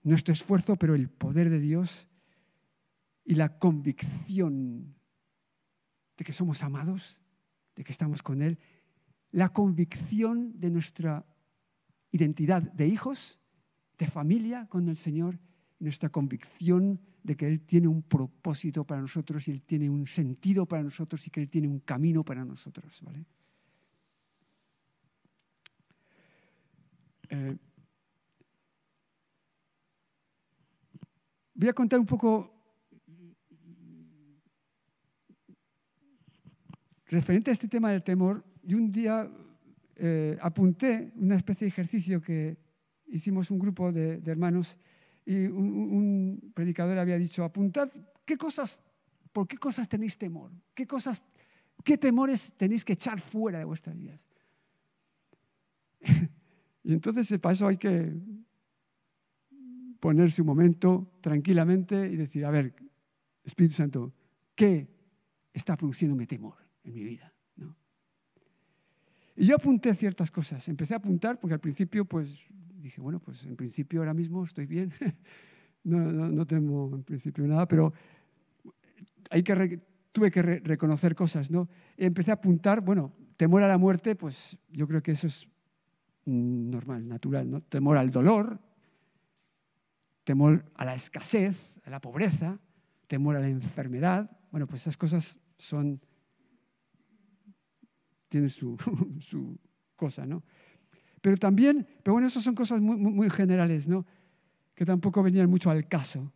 nuestro 0.04 0.33
esfuerzo, 0.33 0.76
pero 0.76 0.94
el 0.94 1.11
poder 1.11 1.50
de 1.50 1.61
Dios 1.61 2.09
y 3.26 3.35
la 3.35 3.59
convicción 3.59 4.94
de 6.20 6.24
que 6.24 6.35
somos 6.35 6.62
amados, 6.62 7.18
de 7.74 7.83
que 7.83 7.92
estamos 7.92 8.22
con 8.22 8.42
Él, 8.42 8.59
la 9.30 9.48
convicción 9.48 10.52
de 10.61 10.68
nuestra 10.68 11.24
identidad 12.12 12.61
de 12.61 12.87
hijos, 12.88 13.40
de 13.96 14.06
familia 14.06 14.66
con 14.66 14.87
el 14.90 14.98
Señor, 14.98 15.38
nuestra 15.78 16.11
convicción 16.11 17.00
de 17.22 17.38
que 17.38 17.46
Él 17.46 17.62
tiene 17.62 17.88
un 17.88 18.02
propósito 18.02 18.85
para 18.85 19.00
nosotros 19.00 19.48
y 19.48 19.52
Él 19.52 19.62
tiene 19.62 19.88
un 19.88 20.06
sentido 20.06 20.66
para 20.66 20.83
nosotros 20.83 21.26
y 21.26 21.30
que 21.30 21.40
Él 21.40 21.48
tiene 21.48 21.68
un 21.68 21.80
camino 21.80 22.22
para 22.22 22.44
nosotros. 22.44 23.00
¿vale? 23.00 23.24
Eh, 27.30 27.56
voy 31.54 31.68
a 31.68 31.72
contar 31.72 31.98
un 31.98 32.04
poco 32.04 32.60
referente 37.11 37.51
a 37.51 37.53
este 37.53 37.68
tema 37.68 37.90
del 37.90 38.03
temor. 38.03 38.44
Y 38.62 38.75
un 38.75 38.90
día 38.90 39.29
eh, 39.96 40.38
apunté 40.40 41.12
una 41.16 41.37
especie 41.37 41.66
de 41.66 41.68
ejercicio 41.68 42.23
que 42.23 42.57
hicimos 43.09 43.51
un 43.51 43.59
grupo 43.59 43.92
de, 43.92 44.23
hermanos 44.25 44.77
y 45.27 45.46
un, 45.46 46.53
predicador 46.55 46.99
había 46.99 47.18
dicho, 47.18 47.44
apuntad 47.44 47.90
qué 48.25 48.37
cosas, 48.37 48.81
por 49.33 49.46
qué 49.46 49.59
cosas 49.59 49.88
tenéis 49.88 50.16
temor, 50.16 50.53
qué 50.75 50.87
cosas, 50.87 51.23
qué 51.85 51.99
temores 51.99 52.53
tenéis 52.57 52.85
que 52.85 52.94
echar 52.94 53.20
fuera 53.20 53.59
de 53.59 53.64
vuestras 53.64 53.96
vidas. 53.96 54.20
y 56.85 56.92
entonces 56.92 57.38
para 57.38 57.53
eso 57.53 57.66
hay 57.66 57.77
que 57.77 58.12
ponerse 59.99 60.40
un 60.40 60.46
momento 60.46 61.12
tranquilamente 61.20 62.07
y 62.07 62.16
decir, 62.16 62.44
a 62.44 62.51
ver, 62.51 62.75
Espíritu 63.44 63.75
Santo, 63.75 64.12
¿qué 64.55 64.88
está 65.53 65.77
produciéndome 65.77 66.27
temor 66.27 66.60
en 66.85 66.95
mi 66.95 67.05
vida? 67.05 67.33
Y 69.37 69.47
yo 69.47 69.57
apunté 69.57 69.95
ciertas 69.95 70.31
cosas. 70.31 70.69
Empecé 70.69 70.93
a 70.93 70.99
apuntar 70.99 71.40
porque 71.40 71.55
al 71.55 71.61
principio, 71.61 72.05
pues, 72.05 72.29
dije, 72.83 73.01
bueno, 73.01 73.21
pues 73.21 73.43
en 73.45 73.57
principio 73.57 74.01
ahora 74.01 74.12
mismo 74.12 74.45
estoy 74.45 74.66
bien. 74.66 74.93
no, 75.85 75.99
no, 75.99 76.47
temo 76.47 76.90
en 76.95 77.03
principio 77.05 77.47
nada, 77.47 77.66
pero 77.66 77.93
hay 79.31 79.43
que 79.43 79.81
tuve 80.12 80.31
que 80.31 80.43
reconocer 80.43 81.14
cosas, 81.14 81.51
¿no? 81.51 81.69
empecé 81.97 82.33
a 82.33 82.35
apuntar, 82.35 82.81
bueno, 82.81 83.12
temor 83.37 83.62
a 83.62 83.69
la 83.69 83.79
muerte, 83.79 84.16
pues 84.16 84.59
yo 84.69 84.87
creo 84.87 85.03
que 85.03 85.12
eso 85.12 85.29
es 85.29 85.49
normal, 86.27 87.09
natural, 87.09 87.51
¿no? 87.51 87.61
Temor 87.62 87.97
al 87.97 88.11
dolor, 88.11 88.61
temor 90.25 90.64
a 90.75 90.85
la 90.85 90.95
escasez, 90.95 91.57
a 91.85 91.90
la 91.90 92.01
pobreza, 92.01 92.59
temor 93.07 93.37
a 93.37 93.40
la 93.40 93.49
enfermedad. 93.49 94.31
Bueno, 94.51 94.66
pues 94.66 94.83
esas 94.83 94.97
cosas 94.97 95.38
son 95.59 96.01
tiene 98.31 98.49
su, 98.49 98.79
cosa, 99.97 100.25
¿no? 100.25 100.43
Pero 101.21 101.37
también, 101.37 101.87
pero 102.03 102.14
bueno, 102.14 102.29
esas 102.29 102.43
son 102.43 102.55
cosas 102.55 102.81
muy, 102.81 102.97
muy, 102.97 103.29
generales, 103.29 103.87
¿no? 103.87 104.07
Que 104.75 104.87
tampoco 104.87 105.23
venían 105.23 105.51
mucho 105.51 105.71
al 105.71 105.87
caso 105.87 106.33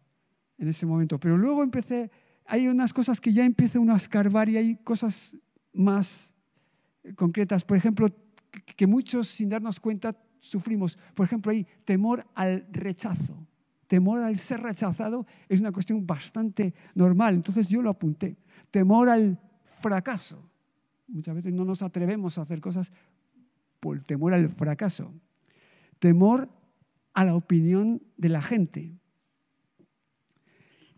en 0.59 0.69
ese 0.69 0.85
momento. 0.85 1.19
Pero 1.19 1.39
luego 1.39 1.63
empecé, 1.63 2.11
hay 2.45 2.69
unas 2.69 2.93
cosas 2.93 3.19
que 3.19 3.33
ya 3.33 3.47
empecé 3.47 3.79
uno 3.79 3.95
a 3.95 3.97
escarbar 3.97 4.51
y 4.51 4.59
hay 4.59 4.77
cosas 4.77 5.35
más 5.73 6.31
concretas. 7.17 7.65
Por 7.65 7.79
ejemplo, 7.79 8.09
que 8.77 8.87
muchos 8.87 9.29
sin 9.29 9.49
darnos 9.49 9.81
cuenta 9.81 10.15
sufrimos. 10.41 10.99
Por 11.15 11.25
ejemplo, 11.25 11.51
hay 11.53 11.67
temor 11.87 12.27
al 12.35 12.67
rechazo. 12.71 13.47
Temor 13.87 14.23
al 14.23 14.39
ser 14.39 14.61
rechazado 14.61 15.27
es 15.49 15.61
una 15.61 15.73
cuestión 15.73 16.07
bastante 16.07 16.75
normal. 16.95 17.37
Entonces 17.37 17.69
yo 17.69 17.81
lo 17.81 17.89
apunté. 17.89 18.37
Temor 18.71 19.09
al 19.09 19.39
fracaso. 19.81 20.51
Muchas 21.09 21.35
veces 21.35 21.53
no 21.53 21.65
nos 21.65 21.83
atrevemos 21.83 22.39
a 22.39 22.43
hacer 22.43 22.61
cosas 22.61 22.93
por 23.81 24.01
temor 24.05 24.33
al 24.33 24.49
fracaso. 24.49 25.13
Temor 25.99 26.49
a 27.13 27.25
la 27.25 27.35
opinión 27.35 28.03
de 28.17 28.29
la 28.29 28.43
gente. 28.43 28.93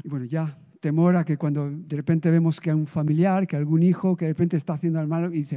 Y 0.02 0.08
bueno, 0.08 0.24
ya, 0.24 0.58
temor 0.80 1.16
a 1.16 1.24
que 1.24 1.36
cuando 1.36 1.70
de 1.70 1.96
repente 1.96 2.30
vemos 2.30 2.60
que 2.60 2.70
hay 2.70 2.76
un 2.76 2.86
familiar, 2.86 3.46
que 3.46 3.56
algún 3.56 3.82
hijo, 3.82 4.16
que 4.16 4.26
de 4.26 4.32
repente 4.32 4.56
está 4.56 4.74
haciendo 4.74 5.00
el 5.00 5.08
malo 5.08 5.32
y 5.32 5.38
dice, 5.38 5.56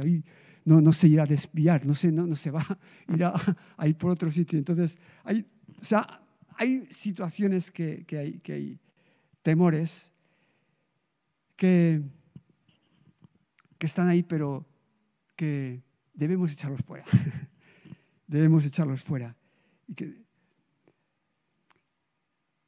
no, 0.64 0.80
no 0.80 0.92
se 0.92 1.08
irá 1.08 1.22
a 1.22 1.26
desviar, 1.26 1.86
no 1.86 1.94
se, 1.94 2.10
no, 2.10 2.34
se 2.34 2.50
va 2.50 2.60
a 2.60 3.14
ir 3.14 3.24
a, 3.24 3.86
ir 3.88 3.96
por 3.96 4.10
otro 4.10 4.30
sitio. 4.30 4.58
Entonces, 4.58 4.98
hay, 5.24 5.46
o 5.80 5.84
sea, 5.84 6.20
hay 6.56 6.86
situaciones 6.90 7.70
que, 7.70 8.04
hay, 8.10 8.40
que 8.40 8.52
hay 8.52 8.78
temores 9.42 10.10
que 11.56 12.02
que 13.80 13.86
están 13.86 14.08
ahí, 14.08 14.22
pero 14.22 14.66
que 15.34 15.82
debemos 16.12 16.52
echarlos 16.52 16.82
fuera. 16.82 17.06
debemos 18.26 18.62
echarlos 18.66 19.02
fuera. 19.02 19.34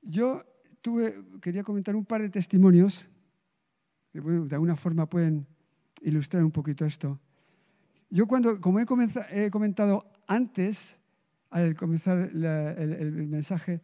Yo 0.00 0.42
tuve, 0.80 1.22
quería 1.42 1.62
comentar 1.64 1.94
un 1.94 2.06
par 2.06 2.22
de 2.22 2.30
testimonios 2.30 3.06
que 4.10 4.22
de 4.22 4.54
alguna 4.54 4.74
forma 4.74 5.04
pueden 5.04 5.46
ilustrar 6.00 6.42
un 6.42 6.50
poquito 6.50 6.86
esto. 6.86 7.20
Yo 8.08 8.26
cuando, 8.26 8.58
como 8.58 8.80
he, 8.80 9.50
comentado 9.50 10.10
antes, 10.26 10.98
al 11.50 11.76
comenzar 11.76 12.30
el, 12.32 13.28
mensaje, 13.28 13.82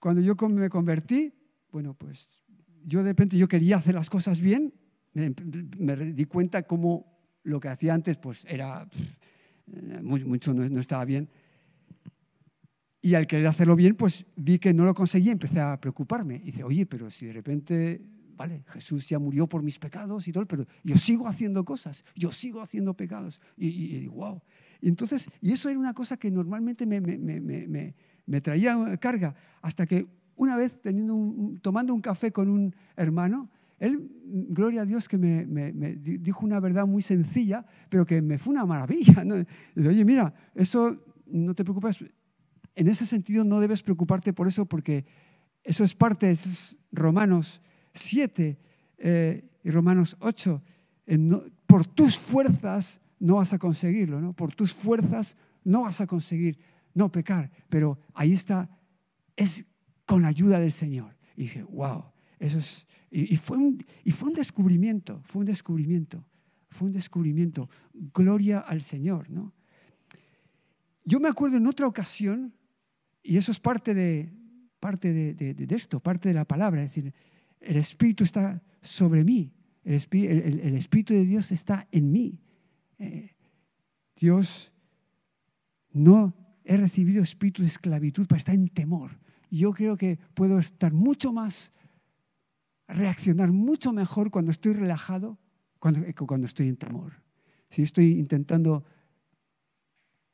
cuando 0.00 0.20
yo 0.20 0.34
me 0.48 0.68
convertí, 0.68 1.32
bueno, 1.70 1.94
pues 1.94 2.28
yo 2.84 3.04
de 3.04 3.10
repente 3.10 3.38
yo 3.38 3.46
quería 3.46 3.76
hacer 3.76 3.94
las 3.94 4.10
cosas 4.10 4.40
bien 4.40 4.74
me, 5.16 5.96
di 6.12 6.24
cuenta 6.26 6.62
cómo 6.64 7.06
lo 7.42 7.58
que 7.58 7.68
hacía 7.68 7.94
antes 7.94 8.16
pues 8.16 8.44
era 8.46 8.88
mucho 10.02 10.52
no, 10.52 10.80
estaba 10.80 11.04
bien. 11.04 11.28
Y 13.00 13.14
al 13.14 13.26
querer 13.26 13.46
hacerlo 13.46 13.76
bien, 13.76 13.94
pues 13.94 14.26
vi 14.34 14.58
que 14.58 14.74
no 14.74 14.84
lo 14.84 14.94
conseguía 14.94 15.30
y 15.30 15.32
empecé 15.32 15.60
a 15.60 15.80
preocuparme. 15.80 16.36
Y 16.36 16.50
dice, 16.50 16.64
oye, 16.64 16.86
pero 16.86 17.08
si 17.10 17.26
de 17.26 17.32
repente, 17.32 18.00
vale, 18.36 18.64
Jesús 18.68 19.08
ya 19.08 19.18
murió 19.18 19.46
por 19.46 19.62
mis 19.62 19.78
pecados 19.78 20.26
y 20.26 20.32
todo, 20.32 20.44
pero 20.46 20.66
yo 20.82 20.96
sigo 20.96 21.28
haciendo 21.28 21.64
cosas, 21.64 22.04
yo 22.16 22.32
sigo 22.32 22.60
haciendo 22.60 22.94
pecados. 22.94 23.40
Y, 23.56 24.00
digo, 24.00 24.14
wow. 24.14 24.42
Y 24.80 24.88
entonces, 24.88 25.28
y 25.40 25.52
eso 25.52 25.68
era 25.68 25.78
una 25.78 25.94
cosa 25.94 26.16
que 26.16 26.30
normalmente 26.30 26.84
me, 26.84 27.00
me, 27.00 27.94
me 28.26 28.40
traía 28.40 28.96
carga, 28.98 29.34
hasta 29.62 29.86
que 29.86 30.08
una 30.34 30.56
vez 30.56 30.80
teniendo 30.80 31.58
tomando 31.62 31.94
un 31.94 32.00
café 32.00 32.32
con 32.32 32.48
un 32.48 32.74
hermano, 32.96 33.48
él, 33.78 34.10
gloria 34.24 34.82
a 34.82 34.86
Dios, 34.86 35.08
que 35.08 35.18
me, 35.18 35.44
dijo 36.02 36.44
una 36.44 36.60
verdad 36.60 36.86
muy 36.86 37.02
sencilla, 37.02 37.64
pero 37.88 38.06
que 38.06 38.22
me 38.22 38.38
fue 38.38 38.52
una 38.52 38.64
maravilla. 38.64 39.24
Dice, 39.74 39.88
Oye, 39.88 40.04
mira, 40.04 40.32
eso 40.54 40.96
no 41.26 41.54
te 41.54 41.64
preocupes. 41.64 41.98
En 42.74 42.88
ese 42.88 43.06
sentido 43.06 43.44
no 43.44 43.60
debes 43.60 43.82
preocuparte 43.82 44.32
por 44.32 44.48
eso, 44.48 44.66
porque 44.66 45.04
eso 45.62 45.84
es 45.84 45.94
parte 45.94 46.26
de 46.26 46.38
Romanos 46.92 47.60
7 47.94 48.58
eh, 48.98 49.48
y 49.62 49.70
Romanos 49.70 50.16
8. 50.20 50.62
por 51.66 51.86
tus 51.86 52.18
fuerzas 52.18 53.00
no 53.18 53.36
vas 53.36 53.52
a 53.52 53.58
conseguirlo, 53.58 54.20
¿no? 54.20 54.32
Por 54.32 54.54
tus 54.54 54.72
fuerzas 54.72 55.36
no 55.64 55.82
vas 55.82 56.00
a 56.00 56.06
conseguir 56.06 56.58
no 56.94 57.10
pecar, 57.10 57.50
pero 57.68 57.98
ahí 58.14 58.32
está, 58.32 58.68
es 59.36 59.64
con 60.06 60.22
la 60.22 60.28
ayuda 60.28 60.60
del 60.60 60.72
Señor. 60.72 61.16
Y 61.36 61.42
dije, 61.42 61.62
wow, 61.64 62.04
eso 62.38 62.58
es, 62.58 62.86
y, 63.10 63.36
fue 63.36 63.56
un, 63.56 63.84
y 64.04 64.10
fue 64.10 64.28
un 64.28 64.34
descubrimiento, 64.34 65.20
fue 65.24 65.40
un 65.40 65.46
descubrimiento, 65.46 66.24
fue 66.70 66.88
un 66.88 66.92
descubrimiento. 66.92 67.70
Gloria 68.14 68.60
al 68.60 68.82
Señor, 68.82 69.30
¿no? 69.30 69.54
Yo 71.04 71.20
me 71.20 71.28
acuerdo 71.28 71.56
en 71.56 71.66
otra 71.66 71.86
ocasión, 71.86 72.52
y 73.22 73.36
eso 73.36 73.52
es 73.52 73.60
parte 73.60 73.94
de, 73.94 74.32
parte 74.80 75.12
de, 75.12 75.66
esto, 75.70 76.00
parte 76.00 76.28
de 76.28 76.34
la 76.34 76.44
palabra, 76.44 76.82
es 76.82 76.90
decir, 76.90 77.14
el 77.60 77.76
Espíritu 77.76 78.24
está 78.24 78.60
sobre 78.82 79.24
mí, 79.24 79.52
el, 79.84 79.94
Espíritu 79.94 81.14
de 81.14 81.24
Dios 81.24 81.52
está 81.52 81.86
en 81.92 82.10
mí. 82.10 82.40
Eh, 82.98 83.30
Dios 84.16 84.72
no 85.92 86.34
he 86.64 86.76
recibido 86.76 87.22
espíritu 87.22 87.62
de 87.62 87.68
esclavitud 87.68 88.26
para 88.26 88.38
estar 88.38 88.54
en 88.54 88.68
temor. 88.68 89.18
Yo 89.50 89.72
creo 89.72 89.96
que 89.96 90.18
puedo 90.34 90.58
estar 90.58 90.92
mucho 90.92 91.32
más 91.32 91.72
reaccionar 92.88 93.52
mucho 93.52 93.92
mejor 93.92 94.30
cuando 94.30 94.50
estoy 94.50 94.74
relajado 94.74 95.38
que 95.80 96.26
cuando 96.26 96.46
estoy 96.46 96.68
en 96.68 96.76
temor. 96.76 97.12
Si 97.70 97.82
estoy 97.82 98.18
intentando 98.18 98.84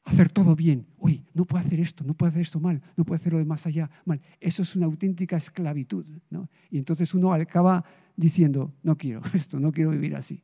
hacer 0.04 0.30
todo 0.30 0.56
bien, 0.56 0.86
uy, 0.98 1.24
no 1.34 1.44
puedo 1.44 1.64
hacer 1.64 1.80
esto, 1.80 2.04
no 2.04 2.14
puedo 2.14 2.30
hacer 2.30 2.42
esto 2.42 2.60
mal, 2.60 2.82
no 2.96 3.04
puedo 3.04 3.16
hacerlo 3.16 3.38
de 3.38 3.44
más 3.44 3.66
allá 3.66 3.90
mal. 4.04 4.20
Eso 4.40 4.62
es 4.62 4.74
una 4.76 4.86
auténtica 4.86 5.36
esclavitud. 5.36 6.06
¿no? 6.30 6.48
Y 6.70 6.78
entonces 6.78 7.14
uno 7.14 7.32
acaba 7.32 7.84
diciendo, 8.16 8.72
no 8.82 8.96
quiero 8.96 9.22
esto, 9.34 9.60
no 9.60 9.72
quiero 9.72 9.90
vivir 9.90 10.16
así. 10.16 10.42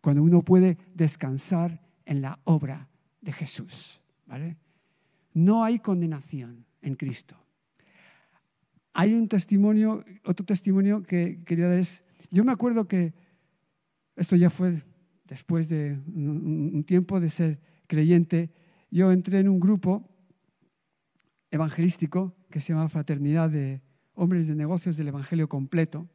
Cuando 0.00 0.22
uno 0.22 0.42
puede 0.42 0.78
descansar 0.94 1.80
en 2.04 2.20
la 2.20 2.38
obra 2.44 2.88
de 3.20 3.32
Jesús. 3.32 4.00
¿vale? 4.26 4.56
No 5.32 5.64
hay 5.64 5.78
condenación 5.78 6.64
en 6.82 6.94
Cristo. 6.94 7.36
Hay 8.94 9.12
un 9.12 9.28
testimonio, 9.28 10.04
otro 10.24 10.46
testimonio 10.46 11.02
que 11.02 11.42
quería 11.44 11.68
dar 11.68 11.78
es, 11.78 12.04
yo 12.30 12.44
me 12.44 12.52
acuerdo 12.52 12.86
que 12.86 13.12
esto 14.14 14.36
ya 14.36 14.50
fue 14.50 14.82
después 15.24 15.68
de 15.68 15.98
un 16.06 16.84
tiempo 16.86 17.18
de 17.18 17.28
ser 17.28 17.58
creyente, 17.88 18.52
yo 18.92 19.10
entré 19.10 19.40
en 19.40 19.48
un 19.48 19.58
grupo 19.58 20.08
evangelístico 21.50 22.36
que 22.50 22.60
se 22.60 22.72
llama 22.72 22.88
Fraternidad 22.88 23.50
de 23.50 23.82
Hombres 24.14 24.46
de 24.46 24.54
Negocios 24.54 24.96
del 24.96 25.08
Evangelio 25.08 25.48
Completo, 25.48 26.08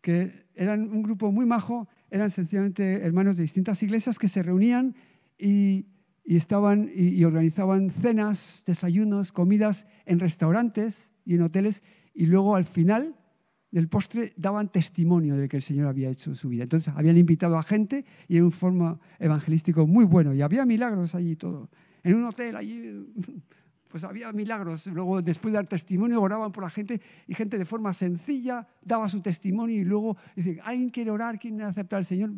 que 0.00 0.46
eran 0.54 0.90
un 0.90 1.02
grupo 1.02 1.30
muy 1.32 1.44
majo, 1.44 1.86
eran 2.10 2.30
sencillamente 2.30 3.04
hermanos 3.04 3.36
de 3.36 3.42
distintas 3.42 3.82
iglesias 3.82 4.18
que 4.18 4.28
se 4.28 4.42
reunían 4.42 4.94
y, 5.38 5.86
estaban 6.24 6.90
y, 6.94 7.22
organizaban 7.24 7.90
cenas, 7.90 8.62
desayunos, 8.66 9.32
comidas 9.32 9.86
en 10.06 10.18
restaurantes 10.18 11.10
y 11.26 11.34
en 11.34 11.42
hoteles 11.42 11.82
y 12.14 12.26
luego 12.26 12.56
al 12.56 12.64
final 12.64 13.14
del 13.70 13.88
postre 13.88 14.34
daban 14.36 14.68
testimonio 14.68 15.36
de 15.36 15.48
que 15.48 15.56
el 15.56 15.62
Señor 15.62 15.86
había 15.86 16.10
hecho 16.10 16.34
su 16.34 16.50
vida. 16.50 16.64
Entonces 16.64 16.92
habían 16.94 17.16
invitado 17.16 17.56
a 17.56 17.62
gente 17.62 18.04
y 18.28 18.36
en 18.36 18.44
un 18.44 18.52
forma 18.52 18.98
evangelístico 19.18 19.86
muy 19.86 20.04
bueno 20.04 20.34
y 20.34 20.42
había 20.42 20.66
milagros 20.66 21.14
allí 21.14 21.36
todo. 21.36 21.70
En 22.02 22.14
un 22.14 22.24
hotel 22.24 22.56
allí 22.56 23.06
pues 23.92 24.04
había 24.04 24.32
milagros. 24.32 24.86
Luego, 24.86 25.20
después 25.20 25.52
de 25.52 25.56
dar 25.56 25.66
testimonio, 25.66 26.20
oraban 26.20 26.50
por 26.50 26.64
la 26.64 26.70
gente 26.70 27.00
y 27.28 27.34
gente 27.34 27.58
de 27.58 27.66
forma 27.66 27.92
sencilla 27.92 28.66
daba 28.80 29.06
su 29.08 29.20
testimonio 29.20 29.80
y 29.80 29.84
luego, 29.84 30.16
dice, 30.34 30.58
¿alguien 30.64 30.88
quiere 30.88 31.10
orar? 31.10 31.38
¿Quién 31.38 31.56
quiere 31.56 31.68
aceptar 31.68 31.98
al 31.98 32.06
Señor? 32.06 32.30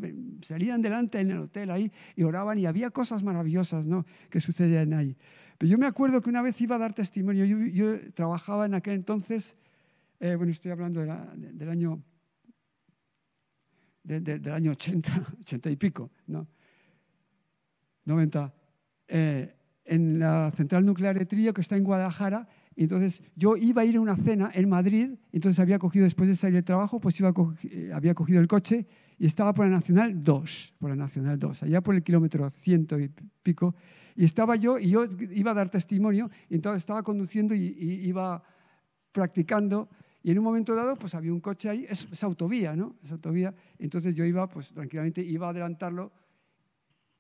Salían 0.43 0.83
delante 0.83 1.21
en 1.21 1.31
el 1.31 1.39
hotel 1.39 1.71
ahí 1.71 1.93
y 2.17 2.25
oraban 2.25 2.59
y 2.59 2.67
había 2.67 2.91
cosas 2.91 3.23
maravillosas 3.23 3.87
¿no? 3.87 4.05
que 4.31 4.41
sucedían 4.41 4.93
ahí. 4.95 5.17
Pero 5.57 5.71
yo 5.71 5.79
me 5.79 5.87
acuerdo 5.87 6.21
que 6.21 6.29
una 6.29 6.43
vez 6.43 6.61
iba 6.61 6.75
a 6.75 6.79
dar 6.79 6.93
testimonio, 6.93 7.45
yo, 7.45 8.01
trabajaba 8.15 8.67
en 8.67 8.75
aquel 8.75 8.95
entonces, 8.95 9.57
eh, 10.25 10.37
bueno, 10.37 10.53
estoy 10.53 10.71
hablando 10.71 11.01
del 11.01 11.69
año 11.69 12.03
del 14.03 14.53
año 14.53 14.73
80, 14.73 15.27
80 15.41 15.71
y 15.71 15.77
pico, 15.77 16.11
¿no? 16.27 16.47
90 18.05 18.53
en 19.85 20.19
la 20.19 20.51
central 20.57 20.85
nuclear 20.85 21.19
de 21.19 21.27
Trillo, 21.27 21.53
que 21.55 21.61
está 21.61 21.77
en 21.77 21.85
Guadalajara. 21.85 22.49
Y 22.77 22.85
entonces 22.85 23.23
yo 23.37 23.57
iba 23.57 23.83
a 23.83 23.85
ir 23.85 23.97
a 23.97 24.01
una 24.01 24.17
cena 24.17 24.51
en 24.53 24.69
Madrid, 24.69 25.11
entonces 25.33 25.61
había 25.61 25.79
cogido, 25.79 26.05
después 26.05 26.29
de 26.29 26.37
salir 26.37 26.55
del 26.55 26.65
trabajo, 26.65 27.01
pues 27.01 27.19
iba 27.21 27.33
eh, 27.63 27.91
había 27.95 28.15
cogido 28.15 28.41
el 28.41 28.49
coche 28.49 28.87
y 29.19 29.27
estaba 29.27 29.55
por 29.55 29.67
la 29.67 29.73
Nacional 29.73 30.25
2, 30.25 30.75
por 30.79 30.91
la 30.91 30.97
Nacional 30.97 31.39
2, 31.39 31.63
allá 31.63 31.81
por 31.81 31.95
el 31.95 32.03
kilómetro 32.03 32.51
ciento 32.63 32.99
y 32.99 33.11
pico. 33.43 33.75
Y 34.17 34.25
estaba 34.25 34.57
yo, 34.57 34.79
y 34.79 34.91
yo 34.91 35.05
iba 35.33 35.53
a 35.53 35.55
dar 35.55 35.71
testimonio, 35.71 36.31
y 36.49 36.57
entonces 36.57 36.83
estaba 36.83 37.03
conduciendo 37.03 37.55
y, 37.55 37.77
iba 38.07 38.43
practicando. 39.13 39.89
Y 40.25 40.31
en 40.31 40.39
un 40.39 40.45
momento 40.45 40.75
dado, 40.75 40.97
pues 40.97 41.15
había 41.15 41.35
un 41.35 41.41
coche 41.41 41.69
ahí, 41.69 41.87
es, 41.87 42.09
es 42.11 42.25
autovía, 42.25 42.75
¿no? 42.75 42.97
Es 43.05 43.13
autovía. 43.13 43.55
Entonces 43.79 44.15
yo 44.15 44.25
iba, 44.25 44.49
pues 44.49 44.73
tranquilamente, 44.73 45.21
iba 45.21 45.47
a 45.47 45.51
adelantarlo 45.51 46.11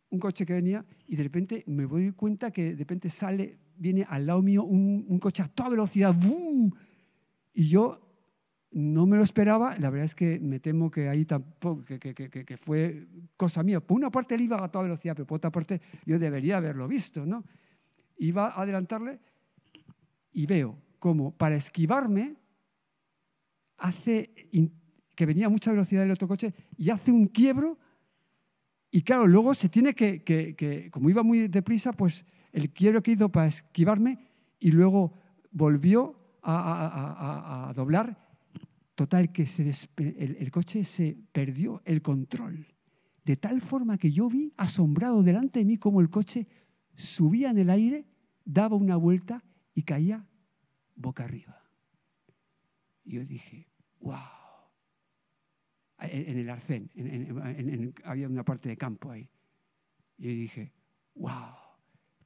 un 0.09 0.19
coche 0.19 0.47
que 0.47 0.55
venía 0.55 0.83
y 1.07 1.15
de 1.15 1.23
repente 1.23 1.65
me 1.67 1.85
doy 1.85 2.13
cuenta 2.13 2.51
que 2.51 2.71
de 2.71 2.77
repente 2.77 3.11
sale, 3.11 3.59
viene 3.77 4.07
al 4.09 4.25
lado 4.25 4.41
mío 4.41 4.65
un, 4.65 5.19
coche 5.19 5.43
a 5.43 5.49
toda 5.49 5.69
velocidad, 5.69 6.15
¡boom! 6.15 6.73
Y 7.53 7.69
yo 7.69 8.01
no 8.71 9.05
me 9.07 9.19
lo 9.19 9.23
esperaba, 9.23 9.77
la 9.77 9.91
verdad 9.91 10.07
es 10.07 10.15
que 10.15 10.41
me 10.41 10.59
temo 10.59 10.91
que 10.91 11.07
ahí 11.07 11.27
tampoco, 11.27 11.85
que, 11.85 11.99
que, 11.99 12.15
que, 12.15 12.57
fue 12.57 13.07
cosa 13.37 13.63
mía. 13.63 13.81
Por 13.81 13.99
una 13.99 14.11
parte 14.11 14.35
él 14.35 14.41
iba 14.41 14.65
a 14.65 14.71
toda 14.71 14.85
velocidad, 14.85 15.15
pero 15.15 15.27
por 15.27 15.37
otra 15.37 15.51
parte 15.51 15.83
yo 16.07 16.19
debería 16.19 16.57
haberlo 16.57 16.89
visto, 16.89 17.27
¿no? 17.27 17.45
Iba 18.17 18.47
a 18.49 18.63
adelantarle 18.63 19.21
y 20.33 20.47
veo 20.47 20.79
como 20.99 21.33
para 21.33 21.55
esquivarme 21.57 22.37
hace 23.85 24.31
que 25.15 25.27
venía 25.27 25.47
a 25.47 25.51
mucha 25.51 25.71
velocidad 25.71 26.05
el 26.05 26.11
otro 26.11 26.27
coche 26.27 26.55
y 26.77 26.91
hace 26.91 27.13
un 27.13 27.27
quiebro 27.29 27.79
y 28.91 29.03
claro, 29.03 29.27
luego 29.27 29.55
se 29.55 29.69
tiene 29.69 29.93
que, 29.95 30.89
como 30.93 31.11
iba 31.11 31.23
muy 31.23 31.49
deprisa, 31.49 31.93
pues 31.93 32.25
el 32.53 32.71
quiero 32.71 33.03
que 33.03 33.11
hizo 33.11 33.29
para 33.29 33.49
esquivarme 33.49 34.19
y 34.61 34.71
luego 34.71 35.13
volvió 35.51 36.17
a, 36.43 37.73
doblar. 37.75 38.17
Total, 38.95 39.33
que 39.33 39.47
se 39.47 39.69
el, 39.97 40.37
el 40.39 40.51
coche 40.53 40.85
se 40.85 41.19
perdió 41.33 41.83
el 41.85 42.03
control. 42.03 42.69
De 43.25 43.37
tal 43.37 43.61
forma 43.61 43.99
que 43.99 44.13
yo 44.13 44.29
vi 44.29 44.53
asombrado 44.57 45.25
delante 45.25 45.59
de 45.59 45.65
mí 45.65 45.77
como 45.77 46.01
el 46.01 46.09
coche 46.09 46.47
subía 46.95 47.51
en 47.51 47.59
el 47.59 47.71
aire, 47.71 48.07
daba 48.45 48.77
una 48.77 48.95
vuelta 48.95 49.43
y 49.75 49.83
caía 49.83 50.25
boca 50.95 51.25
arriba. 51.25 51.61
Y 53.03 53.15
yo 53.15 53.25
dije, 53.25 53.67
wow 54.05 54.35
en 56.01 56.39
el 56.39 56.51
arcén, 56.51 56.91
había 58.05 58.29
una 58.29 58.45
parte 58.45 58.69
de 58.69 58.77
campo 58.77 59.11
ahí. 59.11 59.29
Y 60.19 60.35
dije, 60.35 60.73
wow, 61.15 61.55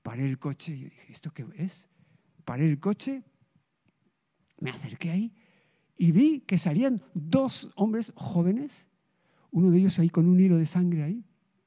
paré 0.03 0.27
el 0.27 0.39
coche, 0.39 0.73
y 0.73 0.85
dije, 0.85 1.13
¿esto 1.13 1.33
qué 1.33 1.47
es? 1.55 1.89
Paré 2.45 2.69
el 2.69 2.81
coche, 2.81 3.23
me 4.61 4.71
acerqué 4.71 5.11
ahí 5.11 5.33
y 5.97 6.13
vi 6.13 6.41
que 6.41 6.59
salían 6.59 7.03
dos 7.13 7.71
hombres 7.75 8.13
jóvenes, 8.15 8.89
uno 9.51 9.71
de 9.71 9.79
ellos 9.79 9.99
ahí 9.99 10.09
con 10.09 10.27
un 10.27 10.39
hilo 10.39 10.57
de 10.57 10.67
sangre 10.67 11.03
ahí, 11.03 11.25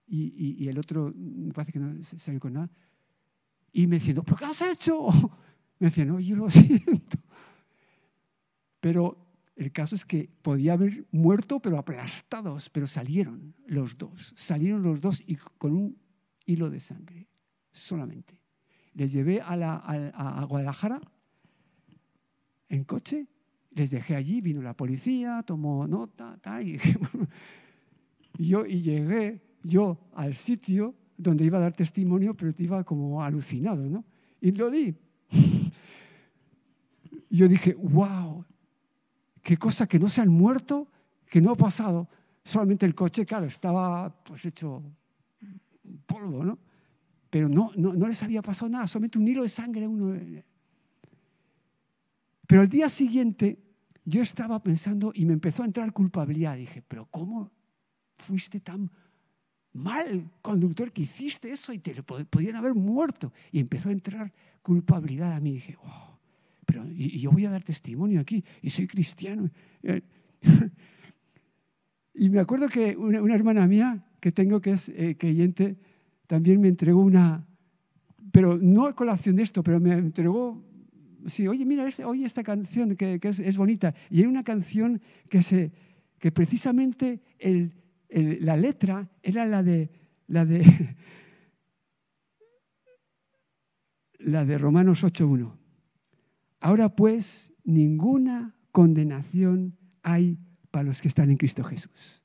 y, 0.08 0.68
el 0.68 0.78
otro 0.78 1.14
me 1.16 1.54
parece 1.54 1.74
que 1.74 1.80
no 1.80 2.04
salió 2.04 2.40
con 2.40 2.54
nada, 2.54 2.70
y 3.72 3.88
me 3.88 3.98
diciendo, 3.98 4.24
¿pero 4.24 4.38
qué 4.38 4.46
has 4.46 4.62
hecho? 4.62 5.08
Me 5.80 5.88
decían, 5.88 6.10
no, 6.10 6.20
yo 6.20 6.36
lo 6.36 6.48
siento. 6.52 7.18
Pero 8.80 9.31
el 9.56 9.72
caso 9.72 9.96
es 9.96 10.06
que 10.06 10.30
podía 10.42 10.74
haber 10.74 11.06
muerto, 11.12 11.60
pero 11.60 11.78
aplastados, 11.78 12.70
pero 12.70 12.88
salieron 12.88 13.54
los 13.68 13.98
dos, 13.98 14.34
salieron 14.36 14.82
los 14.82 15.02
dos 15.02 15.22
y 15.28 15.36
con 15.36 15.74
un 15.74 15.98
hilo 16.46 16.70
de 16.70 16.80
sangre, 16.80 17.28
solamente. 17.72 18.40
Les 18.94 19.12
llevé 19.12 19.42
a, 19.42 20.46
Guadalajara 20.48 21.02
en 22.70 22.84
coche, 22.84 23.28
les 23.72 23.92
dejé 23.92 24.16
allí, 24.16 24.42
vino 24.42 24.62
la 24.62 24.76
policía, 24.76 25.44
tomó 25.46 25.88
nota, 25.88 26.38
tal, 26.42 26.68
y, 26.68 26.80
yo, 28.38 28.66
y 28.66 28.82
llegué 28.82 29.42
yo 29.64 30.00
al 30.14 30.36
sitio 30.36 30.96
donde 31.18 31.46
iba 31.46 31.58
a 31.58 31.62
dar 31.62 31.74
testimonio, 31.74 32.34
pero 32.34 32.54
iba 32.58 32.84
como 32.84 33.24
alucinado, 33.24 33.88
¿no? 33.88 34.04
Y 34.40 34.52
lo 34.52 34.72
di. 34.72 34.96
Yo 37.30 37.48
dije, 37.48 37.76
wow, 37.76 38.44
qué 39.42 39.58
cosa 39.58 39.88
que 39.88 40.00
no 40.00 40.08
se 40.08 40.22
han 40.22 40.30
muerto, 40.30 40.88
que 41.30 41.42
no 41.42 41.52
ha 41.52 41.56
pasado. 41.56 42.08
Solamente 42.44 42.86
el 42.86 42.96
coche, 42.96 43.26
claro, 43.26 43.46
estaba 43.46 44.10
pues 44.24 44.46
hecho 44.46 44.82
polvo, 46.06 46.44
¿no? 46.44 46.60
Pero 47.30 47.48
no, 47.48 47.72
no, 47.76 47.94
no 47.94 48.08
les 48.08 48.22
había 48.24 48.42
pasado 48.42 48.70
nada, 48.70 48.88
solamente 48.88 49.18
un 49.18 49.28
hilo 49.28 49.44
de 49.44 49.50
sangre 49.50 49.88
uno. 49.88 50.20
Pero 52.48 52.62
al 52.62 52.70
día 52.70 52.90
siguiente 52.90 53.58
yo 54.04 54.22
estaba 54.22 54.62
pensando 54.62 55.12
y 55.16 55.26
me 55.26 55.34
empezó 55.34 55.64
a 55.64 55.66
entrar 55.66 55.94
culpabilidad. 55.94 56.58
Dije, 56.58 56.84
pero 56.88 57.06
¿cómo 57.06 57.50
fuiste 58.18 58.60
tan 58.60 58.92
mal 59.74 60.30
conductor 60.42 60.92
que 60.92 61.04
hiciste 61.04 61.52
eso 61.52 61.72
y 61.72 61.80
te 61.80 62.04
podían 62.04 62.56
haber 62.56 62.74
muerto? 62.74 63.32
Y 63.52 63.60
empezó 63.60 63.90
a 63.90 63.94
entrar 63.94 64.34
culpabilidad 64.62 65.32
a 65.32 65.40
mí. 65.40 65.54
Dije, 65.54 65.78
wow 65.78 66.11
y, 66.96 67.20
yo 67.20 67.32
voy 67.32 67.46
a 67.46 67.50
dar 67.50 67.64
testimonio 67.64 68.22
aquí 68.22 68.44
y 68.62 68.70
soy 68.70 68.88
cristiano. 68.88 69.50
y 72.14 72.30
me 72.30 72.40
acuerdo 72.40 72.68
que 72.68 72.96
una, 72.96 73.36
hermana 73.36 73.68
mía 73.68 74.04
que 74.20 74.32
tengo 74.32 74.62
que 74.62 74.72
es 74.72 74.90
eh, 74.90 75.16
creyente 75.18 75.78
también 76.28 76.62
me 76.62 76.70
entregó 76.70 77.02
una, 77.02 77.46
pero 78.32 78.58
no 78.58 78.86
a 78.88 78.96
colación 78.96 79.36
de 79.36 79.44
esto, 79.44 79.64
pero 79.64 79.80
me 79.80 79.92
entregó, 79.92 80.64
sí, 81.28 81.48
oye, 81.48 81.66
mira, 81.66 81.86
oye 82.06 82.26
esta 82.26 82.44
canción 82.44 82.96
que, 82.96 83.20
es, 83.22 83.40
es, 83.40 83.58
bonita. 83.58 83.94
Y 84.10 84.22
era 84.22 84.30
una 84.30 84.44
canción 84.44 85.02
que, 85.30 85.42
se, 85.42 85.72
que 86.20 86.32
precisamente 86.32 87.20
el, 87.38 87.74
la 88.10 88.56
letra 88.58 89.10
era 89.22 89.46
la 89.46 89.64
de, 89.64 89.90
la 90.28 90.46
de, 90.46 90.64
la 94.20 94.46
de 94.46 94.58
Romanos 94.58 95.04
8.1. 95.04 95.61
Ahora 96.62 96.90
pues, 96.90 97.52
ninguna 97.64 98.56
condenación 98.72 99.76
hay 100.04 100.38
para 100.70 100.86
los 100.86 101.02
que 101.02 101.10
están 101.10 101.30
en 101.30 101.38
Cristo 101.38 101.64
Jesús. 101.64 102.22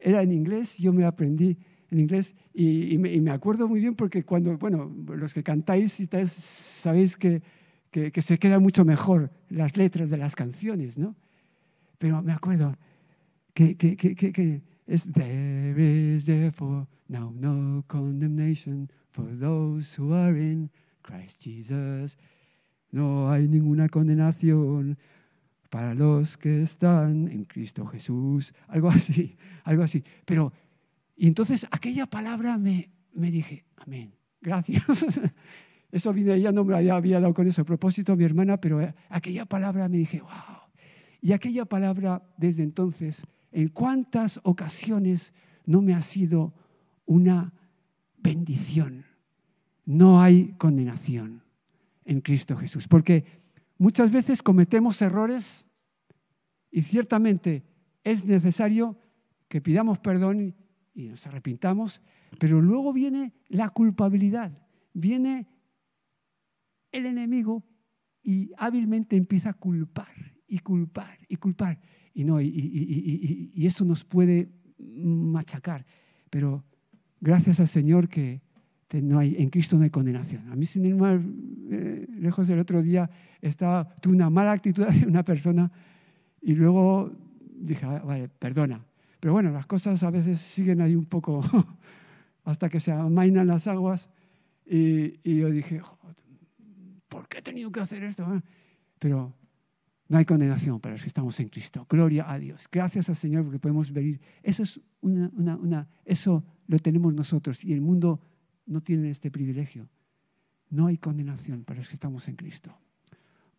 Era 0.00 0.22
en 0.22 0.32
inglés, 0.32 0.76
yo 0.78 0.92
me 0.92 1.02
lo 1.02 1.08
aprendí 1.08 1.56
en 1.90 2.00
inglés 2.00 2.34
y, 2.52 2.98
me, 2.98 3.30
acuerdo 3.30 3.68
muy 3.68 3.80
bien 3.80 3.94
porque 3.94 4.24
cuando, 4.24 4.58
bueno, 4.58 4.92
los 5.06 5.32
que 5.32 5.42
cantáis 5.42 6.00
y 6.00 6.08
sabéis 6.82 7.16
que, 7.16 7.42
se 8.20 8.38
quedan 8.38 8.62
mucho 8.62 8.84
mejor 8.84 9.30
las 9.48 9.76
letras 9.76 10.10
de 10.10 10.16
las 10.16 10.34
canciones, 10.34 10.98
¿no? 10.98 11.14
Pero 11.98 12.22
me 12.22 12.32
acuerdo 12.32 12.76
que, 13.54 13.76
que 13.76 14.62
es 14.86 15.04
There 15.12 15.76
is 15.78 16.24
therefore 16.24 16.86
now 17.08 17.30
no 17.30 17.84
condemnation 17.86 18.90
for 19.12 19.26
those 19.38 19.94
who 19.96 20.12
are 20.12 20.36
in 20.36 20.70
Christ 21.02 21.40
Jesus. 21.40 22.16
No 22.94 23.28
hay 23.28 23.48
ninguna 23.48 23.88
condenación 23.88 24.96
para 25.68 25.94
los 25.94 26.38
que 26.38 26.62
están 26.62 27.26
en 27.26 27.44
Cristo 27.44 27.84
Jesús. 27.86 28.54
Algo 28.68 28.88
así, 28.88 29.36
algo 29.64 29.82
así. 29.82 30.04
Pero, 30.24 30.52
y 31.16 31.26
entonces 31.26 31.66
aquella 31.72 32.06
palabra 32.06 32.56
me, 32.56 32.92
me 33.12 33.32
dije, 33.32 33.64
amén, 33.78 34.14
gracias. 34.40 34.84
Eso 35.90 36.12
vine, 36.12 36.34
ella 36.34 36.52
no 36.52 36.64
me 36.64 36.76
había 36.76 37.18
dado 37.18 37.34
con 37.34 37.48
ese 37.48 37.64
propósito 37.64 38.14
mi 38.14 38.22
hermana, 38.22 38.58
pero 38.58 38.80
eh, 38.80 38.94
aquella 39.08 39.44
palabra 39.44 39.88
me 39.88 39.96
dije, 39.96 40.20
wow. 40.20 40.30
Y 41.20 41.32
aquella 41.32 41.64
palabra 41.64 42.22
desde 42.36 42.62
entonces, 42.62 43.26
en 43.50 43.70
cuántas 43.70 44.38
ocasiones 44.44 45.32
no 45.66 45.82
me 45.82 45.94
ha 45.94 46.02
sido 46.02 46.54
una 47.06 47.52
bendición. 48.22 49.04
No 49.84 50.20
hay 50.20 50.54
condenación 50.58 51.43
en 52.04 52.20
Cristo 52.20 52.56
Jesús, 52.56 52.88
porque 52.88 53.24
muchas 53.78 54.10
veces 54.10 54.42
cometemos 54.42 55.00
errores 55.02 55.66
y 56.70 56.82
ciertamente 56.82 57.64
es 58.02 58.24
necesario 58.24 58.98
que 59.48 59.60
pidamos 59.60 59.98
perdón 59.98 60.54
y 60.94 61.08
nos 61.08 61.26
arrepintamos, 61.26 62.02
pero 62.38 62.60
luego 62.60 62.92
viene 62.92 63.32
la 63.48 63.68
culpabilidad, 63.68 64.52
viene 64.92 65.48
el 66.92 67.06
enemigo 67.06 67.64
y 68.22 68.52
hábilmente 68.56 69.16
empieza 69.16 69.50
a 69.50 69.54
culpar 69.54 70.34
y 70.46 70.58
culpar 70.60 71.18
y 71.28 71.36
culpar. 71.36 71.80
Y, 72.14 72.24
no, 72.24 72.40
y, 72.40 73.52
eso 73.66 73.84
nos 73.84 74.04
puede 74.04 74.48
machacar. 74.78 75.84
Pero 76.30 76.64
gracias 77.20 77.58
al 77.58 77.68
Señor 77.68 78.08
que 78.08 78.40
no 79.02 79.18
hay, 79.18 79.36
en 79.38 79.50
Cristo 79.50 79.76
no 79.76 79.84
hay 79.84 79.90
condenación. 79.90 80.50
A 80.50 80.56
mí, 80.56 80.66
sin 80.66 80.84
ir 80.84 80.94
más 80.94 81.20
eh, 81.70 82.06
lejos 82.18 82.46
del 82.46 82.58
otro 82.58 82.82
día, 82.82 83.10
estaba, 83.40 83.94
tuve 84.00 84.14
una 84.14 84.30
mala 84.30 84.52
actitud 84.52 84.86
de 85.00 85.06
una 85.06 85.24
persona 85.24 85.70
y 86.40 86.54
luego 86.54 87.10
dije, 87.56 87.84
ah, 87.86 88.02
vale, 88.04 88.28
perdona. 88.28 88.84
Pero 89.20 89.32
bueno, 89.32 89.50
las 89.50 89.66
cosas 89.66 90.02
a 90.02 90.10
veces 90.10 90.40
siguen 90.40 90.80
ahí 90.80 90.94
un 90.94 91.06
poco 91.06 91.42
hasta 92.44 92.68
que 92.68 92.80
se 92.80 92.92
amainan 92.92 93.46
las 93.46 93.66
aguas. 93.66 94.08
Y, 94.66 95.20
y 95.22 95.38
yo 95.38 95.50
dije, 95.50 95.80
¿por 97.08 97.28
qué 97.28 97.38
he 97.38 97.42
tenido 97.42 97.70
que 97.70 97.80
hacer 97.80 98.04
esto? 98.04 98.26
Pero 98.98 99.32
no 100.08 100.18
hay 100.18 100.24
condenación 100.24 100.80
para 100.80 100.94
los 100.94 101.02
que 101.02 101.08
estamos 101.08 101.38
en 101.40 101.48
Cristo. 101.48 101.86
Gloria 101.88 102.30
a 102.30 102.38
Dios. 102.38 102.68
Gracias 102.70 103.08
al 103.08 103.16
Señor 103.16 103.44
porque 103.44 103.58
podemos 103.58 103.92
venir. 103.92 104.20
Eso, 104.42 104.62
es 104.62 104.80
una, 105.00 105.56
una, 105.56 105.88
eso 106.04 106.44
lo 106.66 106.78
tenemos 106.78 107.12
nosotros 107.14 107.64
y 107.64 107.72
el 107.72 107.80
mundo 107.80 108.20
no 108.66 108.82
tiene 108.82 109.10
este 109.10 109.30
privilegio. 109.30 109.88
No 110.70 110.86
hay 110.86 110.98
condenación 110.98 111.64
para 111.64 111.80
los 111.80 111.88
que 111.88 111.94
estamos 111.94 112.26
en 112.28 112.36
Cristo. 112.36 112.76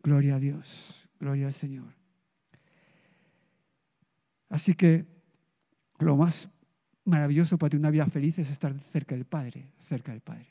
Gloria 0.03 0.35
a 0.35 0.39
Dios. 0.39 1.07
Gloria 1.19 1.47
al 1.47 1.53
Señor. 1.53 1.93
Así 4.49 4.73
que 4.73 5.05
lo 5.99 6.17
más 6.17 6.49
maravilloso 7.05 7.57
para 7.57 7.69
tener 7.69 7.81
una 7.81 7.91
vida 7.91 8.05
feliz 8.07 8.37
es 8.39 8.49
estar 8.49 8.77
cerca 8.91 9.15
del 9.15 9.25
Padre, 9.25 9.67
cerca 9.87 10.11
del 10.11 10.21
Padre. 10.21 10.47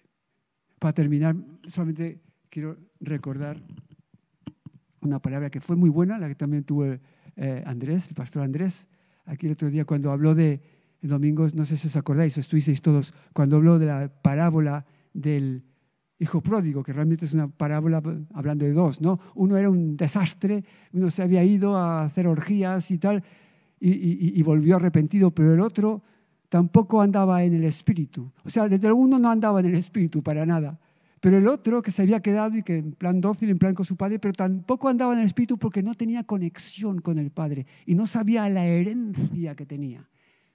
Para 0.79 0.93
terminar, 0.93 1.37
solamente 1.69 2.21
quiero 2.51 2.77
recordar 3.01 3.61
una 5.01 5.19
palabra 5.21 5.51
que 5.51 5.61
fue 5.61 5.77
muy 5.77 5.91
buena, 5.91 6.19
la 6.19 6.29
que 6.29 6.35
también 6.35 6.65
tuvo 6.65 6.87
eh, 6.87 7.63
Andrés, 7.67 8.09
el 8.09 8.15
pastor 8.15 8.43
Andrés, 8.43 8.87
aquí 9.27 9.47
el 9.47 9.53
otro 9.53 9.71
día 9.71 9.85
cuando 9.85 10.11
habló 10.11 10.35
de, 10.35 10.61
el 11.05 11.11
domingo, 11.11 11.47
no 11.53 11.67
sé 11.67 11.77
si 11.77 11.89
os 11.89 11.97
acordáis, 11.97 12.37
estuvisteis 12.39 12.81
todos, 12.81 13.13
cuando 13.35 13.57
habló 13.57 13.79
de 13.79 13.87
la 13.87 14.09
parábola 14.23 14.87
del 15.13 15.63
hijo 16.19 16.41
pródigo, 16.41 16.83
que 16.83 16.95
realmente 16.95 17.27
es 17.27 17.35
una 17.35 17.47
parábola 17.47 18.03
hablando 18.33 18.65
de 18.65 18.73
dos, 18.73 19.03
¿no? 19.03 19.21
Uno 19.35 19.59
era 19.59 19.69
un 19.69 19.99
desastre, 19.99 20.65
uno 20.95 21.11
se 21.11 21.23
había 21.23 21.45
ido 21.45 21.77
a 21.77 22.05
hacer 22.05 22.27
orgías 22.27 22.91
y 22.91 22.97
tal, 22.97 23.23
y, 23.79 24.41
y 24.41 24.43
volvió 24.43 24.77
arrepentido, 24.77 25.31
pero 25.31 25.53
el 25.53 25.61
otro 25.61 26.03
tampoco 26.49 27.03
andaba 27.03 27.43
en 27.45 27.53
el 27.53 27.65
espíritu. 27.65 28.33
O 28.43 28.49
sea, 28.49 28.67
desde 28.67 28.91
uno 28.91 29.19
no 29.19 29.31
andaba 29.31 29.61
en 29.61 29.67
el 29.67 29.77
espíritu 29.77 30.23
para 30.23 30.47
nada. 30.47 30.81
Pero 31.21 31.37
el 31.37 31.49
otro 31.49 31.83
que 31.83 31.91
se 31.91 32.01
había 32.01 32.21
quedado 32.21 32.57
y 32.57 32.63
que 32.63 32.77
en 32.79 32.93
plan 32.93 33.21
dócil, 33.21 33.51
en 33.51 33.59
plan 33.59 33.75
con 33.75 33.85
su 33.85 33.97
padre, 33.97 34.19
pero 34.19 34.33
tampoco 34.33 34.89
andaba 34.89 35.13
en 35.13 35.21
el 35.21 35.27
espíritu 35.27 35.59
porque 35.59 35.83
no 35.83 35.95
tenía 35.95 36.25
conexión 36.25 37.03
con 37.03 37.19
el 37.19 37.31
padre 37.31 37.67
y 37.85 37.95
no 37.95 38.07
sabía 38.07 38.49
la 38.49 38.65
herencia 38.65 39.55
que 39.55 39.67
tenía. 39.67 40.09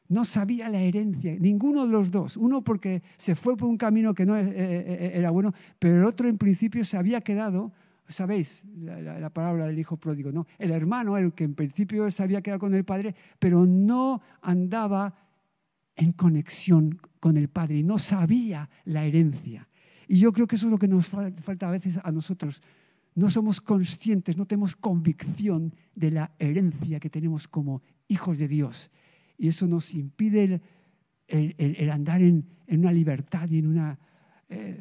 No 0.10 0.26
sabía 0.26 0.70
la 0.70 0.82
herencia, 0.82 1.36
ninguno 1.40 1.86
de 1.86 1.92
los 1.92 2.12
dos. 2.12 2.36
Uno 2.36 2.64
porque 2.64 3.04
se 3.18 3.36
fue 3.36 3.56
por 3.56 3.70
un 3.70 3.78
camino 3.78 4.14
que 4.14 4.26
no 4.26 4.36
eh, 4.36 4.44
eh, 4.44 4.54
eh, 4.56 5.12
era 5.14 5.30
bueno, 5.30 5.54
pero 5.78 5.98
el 5.98 6.04
otro 6.04 6.28
en 6.28 6.38
principio 6.38 6.84
se 6.84 6.98
había 6.98 7.22
quedado, 7.22 7.72
sabéis 8.08 8.64
la, 8.82 9.20
la, 9.20 9.30
palabra 9.30 9.68
del 9.68 9.78
hijo 9.78 9.98
pródigo, 9.98 10.32
¿no? 10.32 10.48
El 10.58 10.72
hermano, 10.72 11.16
el 11.16 11.34
que 11.34 11.44
en 11.44 11.54
principio 11.54 12.10
se 12.10 12.24
había 12.24 12.42
quedado 12.42 12.60
con 12.60 12.74
el 12.74 12.84
padre, 12.84 13.14
pero 13.38 13.68
no 13.68 14.22
andaba 14.42 15.14
en 15.96 16.12
conexión 16.14 17.00
con 17.20 17.38
el 17.38 17.50
padre 17.50 17.78
y 17.78 17.84
no 17.84 18.00
sabía 18.00 18.70
la 18.86 19.06
herencia. 19.06 19.68
Y 20.08 20.20
yo 20.20 20.34
creo 20.34 20.48
que 20.48 20.56
eso 20.56 20.66
es 20.66 20.72
lo 20.72 20.80
que 20.80 20.88
nos 20.88 21.08
falta 21.08 21.68
a 21.68 21.72
veces 21.72 22.00
a 22.04 22.12
nosotros. 22.12 22.64
No 23.14 23.30
somos 23.30 23.62
conscientes, 23.62 24.38
no 24.38 24.48
tenemos 24.48 24.76
convicción 24.76 25.74
de 25.94 26.10
la 26.10 26.32
herencia 26.40 27.00
que 27.00 27.10
tenemos 27.10 27.48
como 27.48 27.84
hijos 28.08 28.40
de 28.40 28.48
Dios. 28.48 28.90
Y 29.40 29.48
eso 29.48 29.66
nos 29.68 29.96
impide 29.96 30.62
el, 31.28 31.90
andar 31.90 32.22
en, 32.22 32.46
una 32.68 32.92
libertad 32.92 33.50
y 33.50 33.60
en 33.60 33.68
un 33.68 33.98
eh, 34.50 34.78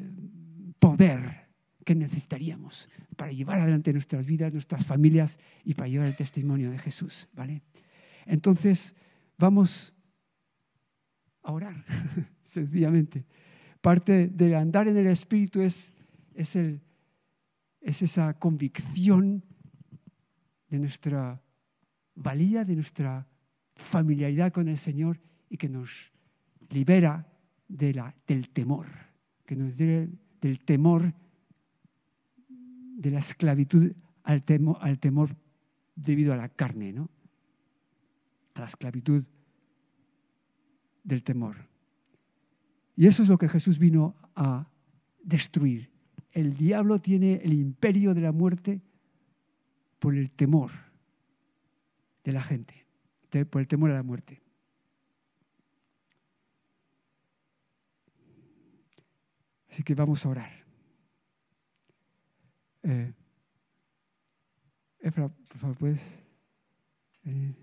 poder 0.81 1.47
que 1.85 1.95
necesitaríamos 1.95 2.89
para 3.17 3.31
llevar 3.31 3.61
adelante 3.61 3.93
nuestras 3.93 4.27
vidas, 4.27 4.53
nuestras 4.53 4.85
familias 4.85 5.39
y 5.65 5.75
para 5.75 5.89
llevar 5.89 6.09
el 6.09 6.17
testimonio 6.17 6.73
de 6.73 6.79
Jesús. 6.79 7.29
¿vale? 7.35 7.63
Entonces, 8.27 8.97
vamos 9.39 9.95
a 11.43 11.53
orar, 11.53 11.85
sencillamente. 12.43 13.25
Parte 13.81 14.27
del 14.27 14.57
andar 14.57 14.89
en 14.89 14.97
el 14.97 15.07
Espíritu 15.07 15.61
es, 15.61 15.95
es, 16.35 16.57
el, 16.57 16.81
es 17.81 18.03
esa 18.03 18.35
convicción 18.35 19.45
de 20.69 20.81
nuestra 20.81 21.41
valía, 22.17 22.65
de 22.65 22.75
nuestra 22.75 23.25
familiaridad 23.79 24.53
con 24.53 24.69
el 24.69 24.79
Señor 24.79 25.19
y 25.49 25.57
que 25.57 25.69
nos 25.69 25.91
libera 26.71 27.27
del 27.69 28.49
temor, 28.53 28.87
que 29.47 29.57
nos 29.57 29.77
libera 29.77 30.11
del 30.41 30.61
temor, 30.61 31.15
de 32.49 33.11
la 33.11 33.21
esclavitud 33.21 33.93
al, 34.25 34.43
temor, 34.43 34.77
al 34.81 34.99
temor 34.99 35.37
debido 35.95 36.33
a 36.33 36.37
la 36.37 36.49
carne, 36.49 36.93
¿no? 36.93 37.09
A 38.55 38.61
la 38.61 38.67
esclavitud 38.67 39.25
del 41.05 41.23
temor. 41.23 41.57
Y 42.97 43.07
eso 43.07 43.23
es 43.23 43.29
lo 43.29 43.39
que 43.39 43.49
Jesús 43.49 43.79
vino 43.79 44.17
a 44.35 44.69
destruir. 45.23 45.91
El 46.33 46.57
diablo 46.57 47.01
tiene 47.01 47.37
el 47.37 47.53
imperio 47.53 48.13
de 48.15 48.21
la 48.21 48.33
muerte 48.33 48.81
por 49.99 50.15
el 50.15 50.31
temor 50.31 50.73
de 52.25 52.33
la 52.33 52.43
gente, 52.43 52.85
por 53.51 53.61
el 53.61 53.69
temor 53.69 53.91
a 53.91 53.95
la 53.95 54.03
muerte. 54.03 54.41
Así 59.71 59.83
que 59.83 59.95
vamos 59.95 60.25
a 60.25 60.29
orar. 60.29 60.51
Eh, 62.83 63.13
Efra, 65.01 65.29
por 65.29 65.77
puedes. 65.77 66.01
Eh, 67.25 67.55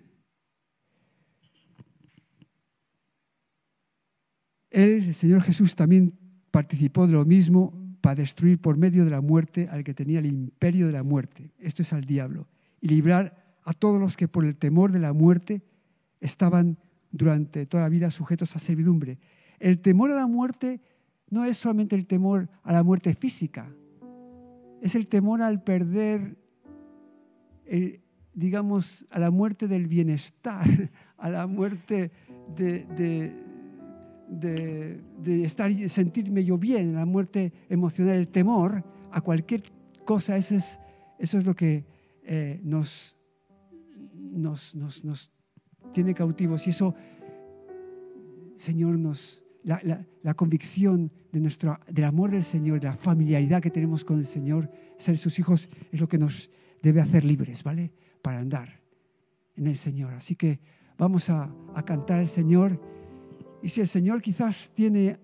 Él, 4.70 5.08
el 5.08 5.16
Señor 5.16 5.42
Jesús, 5.42 5.76
también 5.76 6.18
participó 6.52 7.08
de 7.08 7.14
lo 7.14 7.26
mismo 7.26 7.98
para 8.02 8.16
destruir 8.16 8.60
por 8.60 8.78
medio 8.78 9.04
de 9.04 9.12
la 9.12 9.22
muerte 9.22 9.68
al 9.70 9.84
que 9.84 9.94
tenía 9.94 10.20
el 10.20 10.26
imperio 10.26 10.88
de 10.88 10.94
la 10.94 11.04
muerte. 11.04 11.52
Esto 11.60 11.82
es 11.82 11.92
al 11.92 12.06
diablo. 12.06 12.48
Y 12.80 12.90
librar 12.90 13.45
a 13.66 13.74
todos 13.74 14.00
los 14.00 14.16
que 14.16 14.28
por 14.28 14.46
el 14.46 14.56
temor 14.56 14.92
de 14.92 15.00
la 15.00 15.12
muerte 15.12 15.62
estaban 16.22 16.78
durante 17.12 17.66
toda 17.66 17.84
la 17.84 17.90
vida 17.90 18.12
sujetos 18.12 18.56
a 18.56 18.60
servidumbre. 18.60 19.20
El 19.60 19.82
temor 19.82 20.12
a 20.12 20.16
la 20.16 20.28
muerte 20.28 20.80
no 21.30 21.44
es 21.44 21.58
solamente 21.58 21.96
el 21.96 22.06
temor 22.06 22.48
a 22.64 22.72
la 22.72 22.84
muerte 22.84 23.14
física, 23.16 23.70
es 24.82 24.96
el 24.96 25.08
temor 25.08 25.42
al 25.42 25.64
perder, 25.64 26.38
digamos, 28.34 29.06
a 29.10 29.20
la 29.20 29.32
muerte 29.32 29.68
del 29.68 29.88
bienestar, 29.88 30.66
a 31.18 31.30
la 31.30 31.48
muerte 31.48 32.12
de, 32.56 32.86
de, 34.30 35.44
estar, 35.44 35.74
sentirme 35.90 36.44
yo 36.44 36.58
bien, 36.58 36.94
la 36.94 37.06
muerte 37.06 37.52
emocional, 37.70 38.16
el 38.16 38.28
temor 38.28 38.84
a 39.12 39.22
cualquier 39.22 39.64
cosa, 40.06 40.38
eso 40.38 40.56
es, 40.56 40.80
eso 41.20 41.38
es 41.40 41.46
lo 41.46 41.56
que 41.56 41.84
eh, 42.24 42.60
nos, 42.64 43.18
nos, 44.36 44.76
nos, 44.76 45.32
tiene 45.94 46.14
cautivos 46.14 46.68
y 46.68 46.72
eso, 46.72 46.94
Señor, 48.58 48.98
nos, 49.00 49.44
la, 49.64 50.34
convicción 50.36 51.12
de 51.32 51.40
nuestro, 51.40 51.80
del 51.88 52.06
amor 52.06 52.32
del 52.32 52.44
Señor, 52.44 52.80
de 52.80 52.88
la 52.88 52.98
familiaridad 52.98 53.62
que 53.62 53.72
tenemos 53.72 54.04
con 54.04 54.20
el 54.20 54.26
Señor, 54.26 54.70
ser 54.98 55.18
sus 55.18 55.40
hijos, 55.40 55.70
es 55.92 56.00
lo 56.00 56.08
que 56.08 56.18
nos 56.18 56.50
debe 56.82 57.02
hacer 57.02 57.24
libres, 57.24 57.64
¿vale? 57.64 57.92
Para 58.22 58.40
andar 58.40 58.80
en 59.56 59.68
el 59.68 59.78
Señor. 59.78 60.14
Así 60.14 60.36
que 60.36 60.60
vamos 60.98 61.30
a, 61.30 61.50
a 61.74 61.84
cantar 61.84 62.20
al 62.20 62.28
Señor. 62.28 62.80
Y 63.64 63.70
si 63.70 63.82
el 63.82 63.88
Señor 63.88 64.22
quizás 64.22 64.70
tiene 64.76 65.18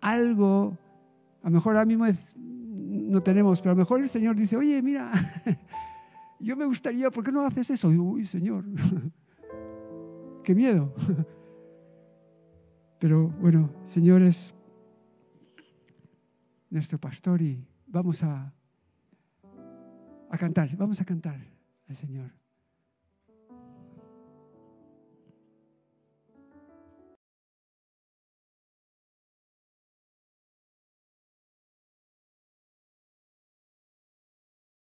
algo, 0.00 0.76
a 1.42 1.48
lo 1.48 1.54
mejor 1.54 1.76
ahora 1.76 1.86
mismo 1.86 2.06
no 2.36 3.22
tenemos, 3.22 3.60
pero 3.60 3.72
a 3.72 3.74
lo 3.74 3.80
mejor 3.80 4.00
el 4.00 4.08
Señor 4.08 4.36
dice, 4.36 4.56
oye, 4.56 4.80
mira, 4.82 5.12
yo 6.44 6.56
me 6.56 6.66
gustaría, 6.66 7.10
¿por 7.10 7.24
qué 7.24 7.32
no 7.32 7.46
haces 7.46 7.70
eso? 7.70 7.88
Uy, 7.88 8.26
Señor, 8.26 8.64
qué 10.44 10.54
miedo. 10.54 10.94
Pero 12.98 13.28
bueno, 13.40 13.70
Señor 13.86 14.22
es 14.22 14.54
nuestro 16.70 16.98
pastor 16.98 17.42
y 17.42 17.66
vamos 17.86 18.22
a, 18.22 18.52
a 20.30 20.38
cantar, 20.38 20.74
vamos 20.76 21.00
a 21.00 21.04
cantar 21.04 21.40
al 21.88 21.96
Señor. 21.96 22.30